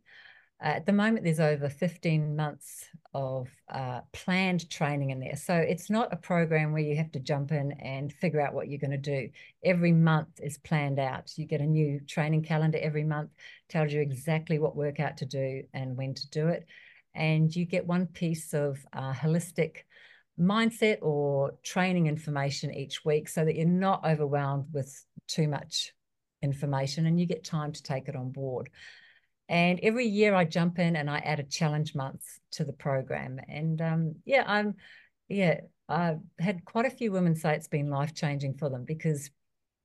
At 0.61 0.85
the 0.85 0.93
moment, 0.93 1.25
there's 1.25 1.41
over 1.41 1.67
15 1.67 2.35
months 2.35 2.85
of 3.13 3.49
uh, 3.69 4.01
planned 4.13 4.69
training 4.69 5.09
in 5.09 5.19
there. 5.19 5.35
So 5.35 5.53
it's 5.53 5.89
not 5.89 6.13
a 6.13 6.17
program 6.17 6.71
where 6.71 6.81
you 6.81 6.95
have 6.95 7.11
to 7.11 7.19
jump 7.19 7.51
in 7.51 7.73
and 7.73 8.11
figure 8.11 8.39
out 8.39 8.53
what 8.53 8.69
you're 8.69 8.79
going 8.79 8.91
to 8.91 8.97
do. 8.97 9.29
Every 9.63 9.91
month 9.91 10.39
is 10.41 10.57
planned 10.57 10.97
out. 10.97 11.37
You 11.37 11.45
get 11.45 11.59
a 11.59 11.65
new 11.65 11.99
training 12.07 12.43
calendar 12.43 12.79
every 12.81 13.03
month, 13.03 13.31
tells 13.67 13.91
you 13.91 14.01
exactly 14.01 14.57
what 14.57 14.77
workout 14.77 15.17
to 15.17 15.25
do 15.25 15.63
and 15.73 15.97
when 15.97 16.13
to 16.13 16.29
do 16.29 16.47
it. 16.47 16.65
And 17.13 17.53
you 17.53 17.65
get 17.65 17.85
one 17.85 18.07
piece 18.07 18.53
of 18.53 18.85
uh, 18.93 19.13
holistic 19.13 19.79
mindset 20.39 20.99
or 21.01 21.53
training 21.63 22.07
information 22.07 22.73
each 22.73 23.03
week 23.03 23.27
so 23.27 23.43
that 23.43 23.55
you're 23.55 23.67
not 23.67 24.05
overwhelmed 24.05 24.67
with 24.73 25.05
too 25.27 25.47
much 25.47 25.93
information 26.41 27.05
and 27.05 27.19
you 27.19 27.25
get 27.25 27.43
time 27.43 27.71
to 27.73 27.83
take 27.83 28.07
it 28.07 28.15
on 28.15 28.31
board. 28.31 28.69
And 29.47 29.79
every 29.83 30.07
year 30.07 30.33
I 30.33 30.45
jump 30.45 30.79
in 30.79 30.95
and 30.95 31.09
I 31.09 31.19
add 31.19 31.39
a 31.39 31.43
challenge 31.43 31.93
month 31.93 32.23
to 32.53 32.63
the 32.63 32.73
program. 32.73 33.39
And 33.47 33.79
um, 33.81 34.15
yeah, 34.25 34.43
I'm, 34.47 34.75
yeah, 35.27 35.61
I've 35.87 36.19
had 36.39 36.65
quite 36.65 36.85
a 36.85 36.91
few 36.91 37.11
women 37.11 37.35
say 37.35 37.53
it's 37.55 37.67
been 37.67 37.89
life 37.89 38.13
changing 38.13 38.55
for 38.55 38.69
them 38.69 38.85
because 38.85 39.29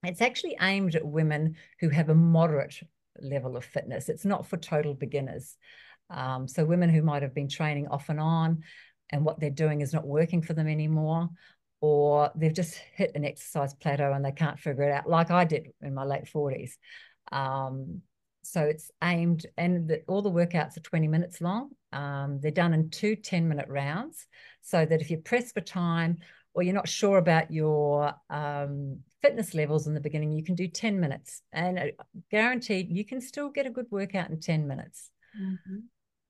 it's 0.03 0.23
actually 0.23 0.57
aimed 0.61 0.95
at 0.95 1.05
women 1.05 1.57
who 1.81 1.91
have 1.91 2.09
a 2.09 2.15
moderate 2.15 2.77
level 3.21 3.57
of 3.57 3.65
fitness. 3.65 4.09
It's 4.09 4.25
not 4.25 4.47
for 4.47 4.57
total 4.57 4.95
beginners. 4.95 5.57
Um, 6.09 6.49
so 6.49 6.65
women 6.65 6.89
who 6.89 7.03
might 7.03 7.23
have 7.23 7.35
been 7.35 7.49
training 7.49 7.89
off 7.89 8.09
and 8.09 8.19
on 8.19 8.63
and 9.11 9.25
what 9.25 9.39
they're 9.41 9.51
doing 9.51 9.81
is 9.81 9.93
not 9.93 10.07
working 10.07 10.41
for 10.43 10.55
them 10.55 10.69
anymore, 10.69 11.29
or 11.81 12.31
they've 12.35 12.55
just 12.55 12.75
hit 12.95 13.13
an 13.15 13.25
exercise 13.25 13.75
plateau 13.75 14.13
and 14.13 14.25
they 14.25 14.33
can't 14.33 14.59
figure 14.59 14.85
it 14.85 14.93
out, 14.93 15.09
like 15.09 15.31
I 15.31 15.45
did 15.45 15.69
in 15.83 15.95
my 15.95 16.05
late 16.05 16.25
40s. 16.25 16.73
Um, 17.33 18.03
so 18.43 18.63
it's 18.63 18.91
aimed, 19.03 19.47
and 19.57 19.89
the, 19.89 20.03
all 20.09 20.23
the 20.23 20.31
workouts 20.31 20.77
are 20.77 20.81
20 20.81 21.09
minutes 21.09 21.41
long. 21.41 21.71
Um, 21.93 22.41
they're 22.41 22.51
done 22.51 22.75
in 22.75 22.91
two 22.91 23.17
10 23.17 23.49
minute 23.49 23.69
rounds, 23.69 24.27
so 24.63 24.85
that 24.85 25.01
if 25.01 25.11
you 25.11 25.19
press 25.19 25.53
for 25.53 25.61
time 25.61 26.19
or 26.55 26.63
you're 26.63 26.75
not 26.75 26.89
sure 26.89 27.19
about 27.19 27.51
your 27.51 28.13
um, 28.29 29.01
fitness 29.23 29.55
levels 29.55 29.87
in 29.87 29.95
the 29.95 30.01
beginning, 30.01 30.33
you 30.33 30.43
can 30.43 30.55
do 30.55 30.67
10 30.67 30.99
minutes 30.99 31.43
and 31.53 31.93
guaranteed 32.31 32.89
you 32.91 33.05
can 33.05 33.21
still 33.21 33.51
get 33.51 33.67
a 33.67 33.71
good 33.71 33.87
workout 33.91 34.31
in 34.31 34.41
10 34.41 34.67
minutes. 34.67 35.11
Mm-hmm. 35.41 35.79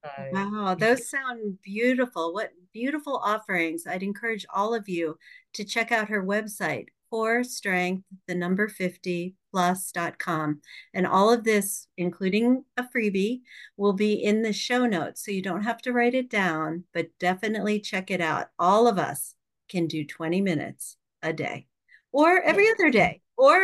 So, 0.05 0.11
wow, 0.33 0.75
those 0.75 1.11
sound 1.11 1.59
beautiful. 1.63 2.33
What 2.33 2.51
beautiful 2.73 3.17
offerings. 3.17 3.87
I'd 3.87 4.03
encourage 4.03 4.47
all 4.55 4.75
of 4.75 4.89
you 4.89 5.17
to 5.55 5.65
check 5.65 5.93
out 5.93 6.09
her 6.09 6.25
website, 6.25 6.87
core 7.11 7.45
strength, 7.45 8.05
the 8.27 8.35
number 8.35 8.69
50 8.69 9.35
plus.com. 9.51 10.61
And 10.95 11.07
all 11.07 11.33
of 11.33 11.45
this, 11.45 11.87
including 11.97 12.65
a 12.77 12.85
freebie, 12.85 13.41
will 13.77 13.93
be 13.93 14.15
in 14.15 14.43
the 14.43 14.53
show 14.53 14.87
notes. 14.87 15.25
So 15.25 15.31
you 15.31 15.43
don't 15.43 15.65
have 15.65 15.83
to 15.83 15.93
write 15.93 16.15
it 16.15 16.31
down, 16.31 16.85
but 16.95 17.11
definitely 17.19 17.81
check 17.81 18.11
it 18.11 18.21
out. 18.21 18.49
All 18.59 18.87
of 18.87 18.99
us 18.99 19.35
can 19.69 19.87
do 19.87 20.05
20 20.05 20.41
minutes 20.41 20.97
a 21.23 21.33
day 21.33 21.67
or 22.13 22.41
every 22.43 22.71
other 22.71 22.91
day, 22.91 23.23
or, 23.37 23.59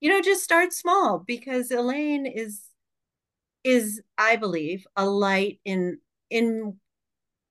you 0.00 0.08
know, 0.08 0.20
just 0.20 0.42
start 0.42 0.72
small 0.72 1.18
because 1.18 1.70
Elaine 1.70 2.26
is 2.26 2.62
is 3.64 4.02
i 4.18 4.36
believe 4.36 4.86
a 4.94 5.06
light 5.06 5.58
in 5.64 5.98
in 6.30 6.76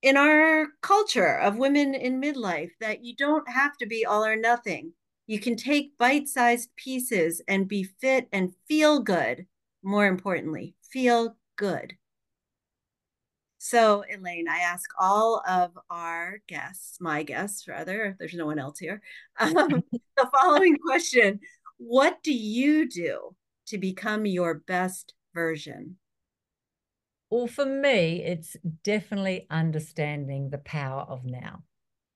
in 0.02 0.16
our 0.16 0.68
culture 0.82 1.38
of 1.40 1.58
women 1.58 1.96
in 1.96 2.22
midlife 2.22 2.70
that 2.80 3.04
you 3.04 3.16
don't 3.16 3.50
have 3.50 3.76
to 3.78 3.88
be 3.88 4.06
all 4.06 4.24
or 4.24 4.36
nothing 4.36 4.94
you 5.28 5.40
can 5.40 5.56
take 5.56 5.98
bite-sized 5.98 6.70
pieces 6.76 7.42
and 7.48 7.68
be 7.68 7.84
fit 7.84 8.28
and 8.32 8.54
feel 8.68 9.00
good. 9.00 9.46
More 9.84 10.06
importantly 10.06 10.76
feel 10.92 11.36
good. 11.56 11.96
So 13.58 14.04
elaine 14.14 14.48
i 14.50 14.60
ask 14.60 14.90
all 15.00 15.42
of 15.48 15.72
our 15.90 16.42
guests 16.48 17.00
my 17.00 17.24
guests 17.24 17.66
rather 17.66 18.16
there's 18.20 18.34
no 18.34 18.46
one 18.46 18.60
else 18.60 18.78
here 18.78 19.02
um, 19.40 19.84
the 20.18 20.30
following 20.34 20.78
question. 20.78 21.40
What 21.78 22.22
do 22.24 22.34
you 22.34 22.90
do 22.90 23.36
to 23.68 23.78
become 23.78 24.26
your 24.26 24.56
best 24.56 25.14
version? 25.34 25.98
Well, 27.30 27.48
for 27.48 27.66
me, 27.66 28.24
it's 28.24 28.56
definitely 28.84 29.48
understanding 29.50 30.50
the 30.50 30.60
power 30.60 31.02
of 31.02 31.26
now, 31.26 31.64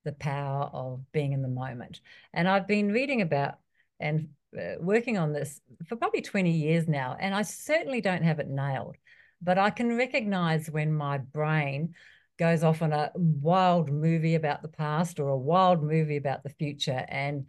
the 0.08 0.14
power 0.14 0.70
of 0.72 1.02
being 1.12 1.34
in 1.34 1.42
the 1.42 1.50
moment. 1.50 2.00
And 2.34 2.48
I've 2.48 2.66
been 2.66 2.94
reading 2.94 3.22
about 3.22 3.56
and 4.00 4.30
uh, 4.58 4.76
working 4.80 5.18
on 5.18 5.34
this 5.34 5.60
for 5.86 5.98
probably 5.98 6.22
20 6.22 6.50
years 6.50 6.88
now, 6.88 7.18
and 7.20 7.36
I 7.36 7.42
certainly 7.42 8.00
don't 8.00 8.24
have 8.24 8.40
it 8.40 8.48
nailed, 8.48 8.96
but 9.42 9.58
I 9.58 9.70
can 9.70 9.98
recognize 9.98 10.72
when 10.72 10.94
my 10.94 11.18
brain 11.18 11.94
goes 12.40 12.64
off 12.64 12.82
on 12.82 12.94
a 12.94 13.12
wild 13.16 13.92
movie 13.92 14.36
about 14.36 14.62
the 14.62 14.70
past 14.70 15.20
or 15.20 15.28
a 15.28 15.38
wild 15.38 15.84
movie 15.84 16.18
about 16.18 16.44
the 16.44 16.50
future. 16.50 17.06
And 17.10 17.48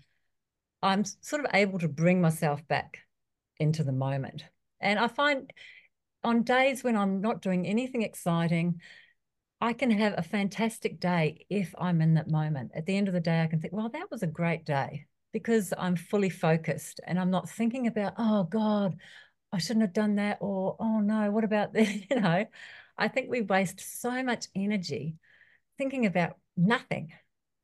I'm 0.82 1.04
sort 1.04 1.44
of 1.44 1.50
able 1.54 1.78
to 1.78 1.88
bring 1.88 2.20
myself 2.20 2.66
back 2.66 2.98
into 3.60 3.84
the 3.84 3.92
moment. 3.92 4.44
And 4.80 4.98
I 4.98 5.06
find 5.06 5.52
on 6.24 6.42
days 6.42 6.82
when 6.82 6.96
I'm 6.96 7.20
not 7.20 7.42
doing 7.42 7.66
anything 7.66 8.02
exciting, 8.02 8.80
I 9.60 9.72
can 9.72 9.90
have 9.90 10.14
a 10.16 10.22
fantastic 10.22 11.00
day 11.00 11.44
if 11.50 11.74
I'm 11.78 12.00
in 12.00 12.14
that 12.14 12.30
moment. 12.30 12.72
At 12.74 12.86
the 12.86 12.96
end 12.96 13.08
of 13.08 13.14
the 13.14 13.20
day, 13.20 13.42
I 13.42 13.46
can 13.48 13.60
think, 13.60 13.72
well, 13.72 13.88
that 13.88 14.10
was 14.10 14.22
a 14.22 14.28
great 14.28 14.64
day 14.64 15.06
because 15.32 15.74
I'm 15.76 15.96
fully 15.96 16.30
focused 16.30 17.00
and 17.06 17.18
I'm 17.18 17.30
not 17.30 17.50
thinking 17.50 17.86
about, 17.86 18.14
oh 18.18 18.44
God, 18.44 18.96
I 19.52 19.58
shouldn't 19.58 19.82
have 19.82 19.92
done 19.92 20.16
that, 20.16 20.38
or 20.40 20.76
oh 20.78 21.00
no, 21.00 21.30
what 21.30 21.44
about 21.44 21.72
this? 21.72 21.88
You 22.10 22.20
know, 22.20 22.46
I 22.96 23.08
think 23.08 23.30
we 23.30 23.40
waste 23.40 23.80
so 24.00 24.22
much 24.22 24.46
energy 24.54 25.16
thinking 25.76 26.06
about 26.06 26.36
nothing, 26.56 27.12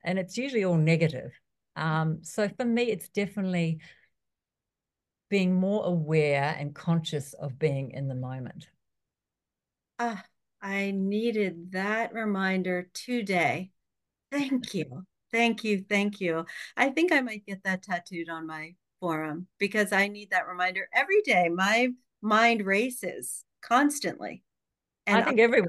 and 0.05 0.19
it's 0.19 0.37
usually 0.37 0.65
all 0.65 0.77
negative. 0.77 1.33
Um, 1.77 2.21
so 2.23 2.49
for 2.49 2.65
me, 2.65 2.85
it's 2.85 3.09
definitely 3.09 3.81
being 5.29 5.55
more 5.55 5.85
aware 5.85 6.57
and 6.59 6.75
conscious 6.75 7.35
of 7.35 7.59
being 7.59 7.91
in 7.91 8.09
the 8.09 8.15
moment. 8.15 8.69
Ah, 9.99 10.25
I 10.65 10.93
needed 10.93 11.73
that 11.73 12.15
reminder 12.15 12.89
today. 12.95 13.71
Thank 14.33 14.73
you. 14.73 15.05
Thank 15.31 15.63
you. 15.63 15.85
Thank 15.87 16.23
you. 16.23 16.47
I 16.75 16.89
think 16.89 17.13
I 17.13 17.21
might 17.21 17.45
get 17.45 17.63
that 17.65 17.83
tattooed 17.83 18.31
on 18.31 18.47
my 18.47 18.75
forearm 18.99 19.47
because 19.59 19.93
I 19.93 20.09
need 20.09 20.31
that 20.31 20.49
reminder 20.49 20.89
every 20.95 21.21
day. 21.21 21.51
My 21.51 21.89
mind 22.23 22.65
races 22.65 23.45
constantly. 23.61 24.43
And 25.07 25.19
I 25.19 25.25
think 25.25 25.39
I 25.39 25.43
everyone, 25.43 25.69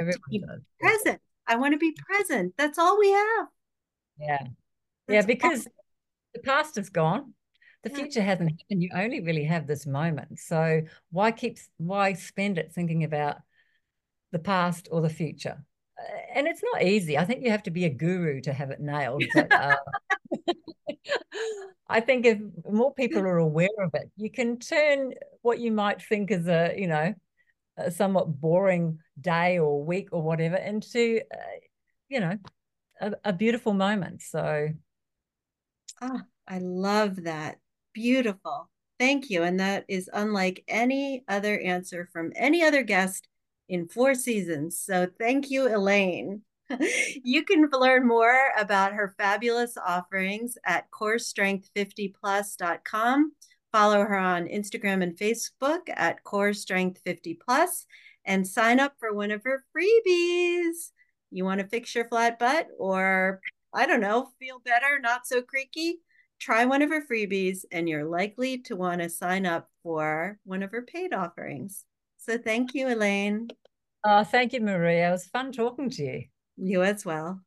everyone 0.00 0.20
does. 0.32 0.60
present. 0.80 1.20
I 1.46 1.54
want 1.54 1.74
to 1.74 1.78
be 1.78 1.96
present. 2.10 2.54
That's 2.58 2.80
all 2.80 2.98
we 2.98 3.12
have. 3.12 3.46
Yeah. 4.18 4.38
That's 5.06 5.14
yeah, 5.14 5.22
because 5.22 5.68
the 6.34 6.40
past 6.40 6.78
is 6.78 6.88
gone 6.88 7.32
the 7.84 7.90
future 7.90 8.22
hasn't 8.22 8.50
happened 8.50 8.82
you 8.82 8.90
only 8.94 9.20
really 9.20 9.44
have 9.44 9.68
this 9.68 9.86
moment 9.86 10.40
so 10.40 10.82
why 11.12 11.30
keep 11.30 11.56
why 11.76 12.12
spend 12.12 12.58
it 12.58 12.72
thinking 12.72 13.04
about 13.04 13.36
the 14.36 14.42
past 14.42 14.88
or 14.90 15.00
the 15.00 15.08
future 15.08 15.62
and 16.34 16.46
it's 16.46 16.62
not 16.72 16.82
easy 16.82 17.16
i 17.16 17.24
think 17.24 17.42
you 17.42 17.50
have 17.50 17.62
to 17.62 17.70
be 17.70 17.84
a 17.84 17.90
guru 17.90 18.40
to 18.40 18.52
have 18.52 18.70
it 18.70 18.80
nailed 18.80 19.22
but 19.34 19.52
uh, 19.52 19.76
i 21.88 22.00
think 22.00 22.26
if 22.26 22.38
more 22.70 22.92
people 22.94 23.22
are 23.22 23.38
aware 23.38 23.68
of 23.80 23.90
it 23.94 24.10
you 24.16 24.30
can 24.30 24.58
turn 24.58 25.12
what 25.42 25.58
you 25.58 25.72
might 25.72 26.02
think 26.02 26.30
is 26.30 26.46
a 26.48 26.74
you 26.76 26.86
know 26.86 27.14
a 27.78 27.90
somewhat 27.90 28.40
boring 28.40 28.98
day 29.20 29.58
or 29.58 29.84
week 29.84 30.08
or 30.12 30.22
whatever 30.22 30.56
into 30.56 31.20
uh, 31.32 31.58
you 32.08 32.20
know 32.20 32.36
a, 33.00 33.12
a 33.24 33.32
beautiful 33.32 33.72
moment 33.72 34.22
so 34.22 34.68
ah 36.00 36.22
I 36.48 36.58
love 36.58 37.24
that. 37.24 37.58
Beautiful. 37.92 38.70
Thank 38.98 39.30
you. 39.30 39.42
And 39.42 39.60
that 39.60 39.84
is 39.88 40.08
unlike 40.12 40.62
any 40.68 41.24
other 41.28 41.58
answer 41.58 42.08
from 42.12 42.32
any 42.36 42.62
other 42.62 42.82
guest 42.82 43.28
in 43.68 43.88
four 43.88 44.14
seasons. 44.14 44.80
So 44.80 45.08
thank 45.18 45.50
you, 45.50 45.74
Elaine. 45.74 46.42
you 47.24 47.44
can 47.44 47.68
learn 47.72 48.06
more 48.06 48.52
about 48.58 48.92
her 48.92 49.14
fabulous 49.16 49.76
offerings 49.76 50.58
at 50.64 50.90
corestrength50plus.com. 50.90 53.32
Follow 53.72 54.00
her 54.00 54.18
on 54.18 54.46
Instagram 54.46 55.02
and 55.02 55.16
Facebook 55.16 55.80
at 55.88 56.22
corestrength50plus 56.24 57.86
and 58.24 58.46
sign 58.46 58.78
up 58.80 58.94
for 58.98 59.12
one 59.12 59.30
of 59.30 59.44
her 59.44 59.64
freebies. 59.76 60.90
You 61.30 61.44
want 61.44 61.60
to 61.60 61.66
fix 61.66 61.94
your 61.94 62.08
flat 62.08 62.38
butt 62.38 62.68
or, 62.78 63.40
I 63.74 63.84
don't 63.86 64.00
know, 64.00 64.30
feel 64.38 64.60
better, 64.64 64.98
not 65.00 65.26
so 65.26 65.42
creaky? 65.42 65.98
try 66.38 66.64
one 66.64 66.82
of 66.82 66.90
her 66.90 67.02
freebies 67.02 67.64
and 67.72 67.88
you're 67.88 68.04
likely 68.04 68.58
to 68.58 68.76
want 68.76 69.00
to 69.00 69.08
sign 69.08 69.46
up 69.46 69.68
for 69.82 70.38
one 70.44 70.62
of 70.62 70.70
her 70.70 70.82
paid 70.82 71.12
offerings. 71.12 71.85
So 72.26 72.38
thank 72.38 72.74
you, 72.74 72.88
Elaine. 72.88 73.48
Oh, 74.04 74.24
thank 74.24 74.52
you, 74.52 74.60
Maria. 74.60 75.08
It 75.08 75.12
was 75.12 75.26
fun 75.26 75.52
talking 75.52 75.90
to 75.90 76.02
you. 76.04 76.24
You 76.56 76.82
as 76.82 77.04
well. 77.06 77.45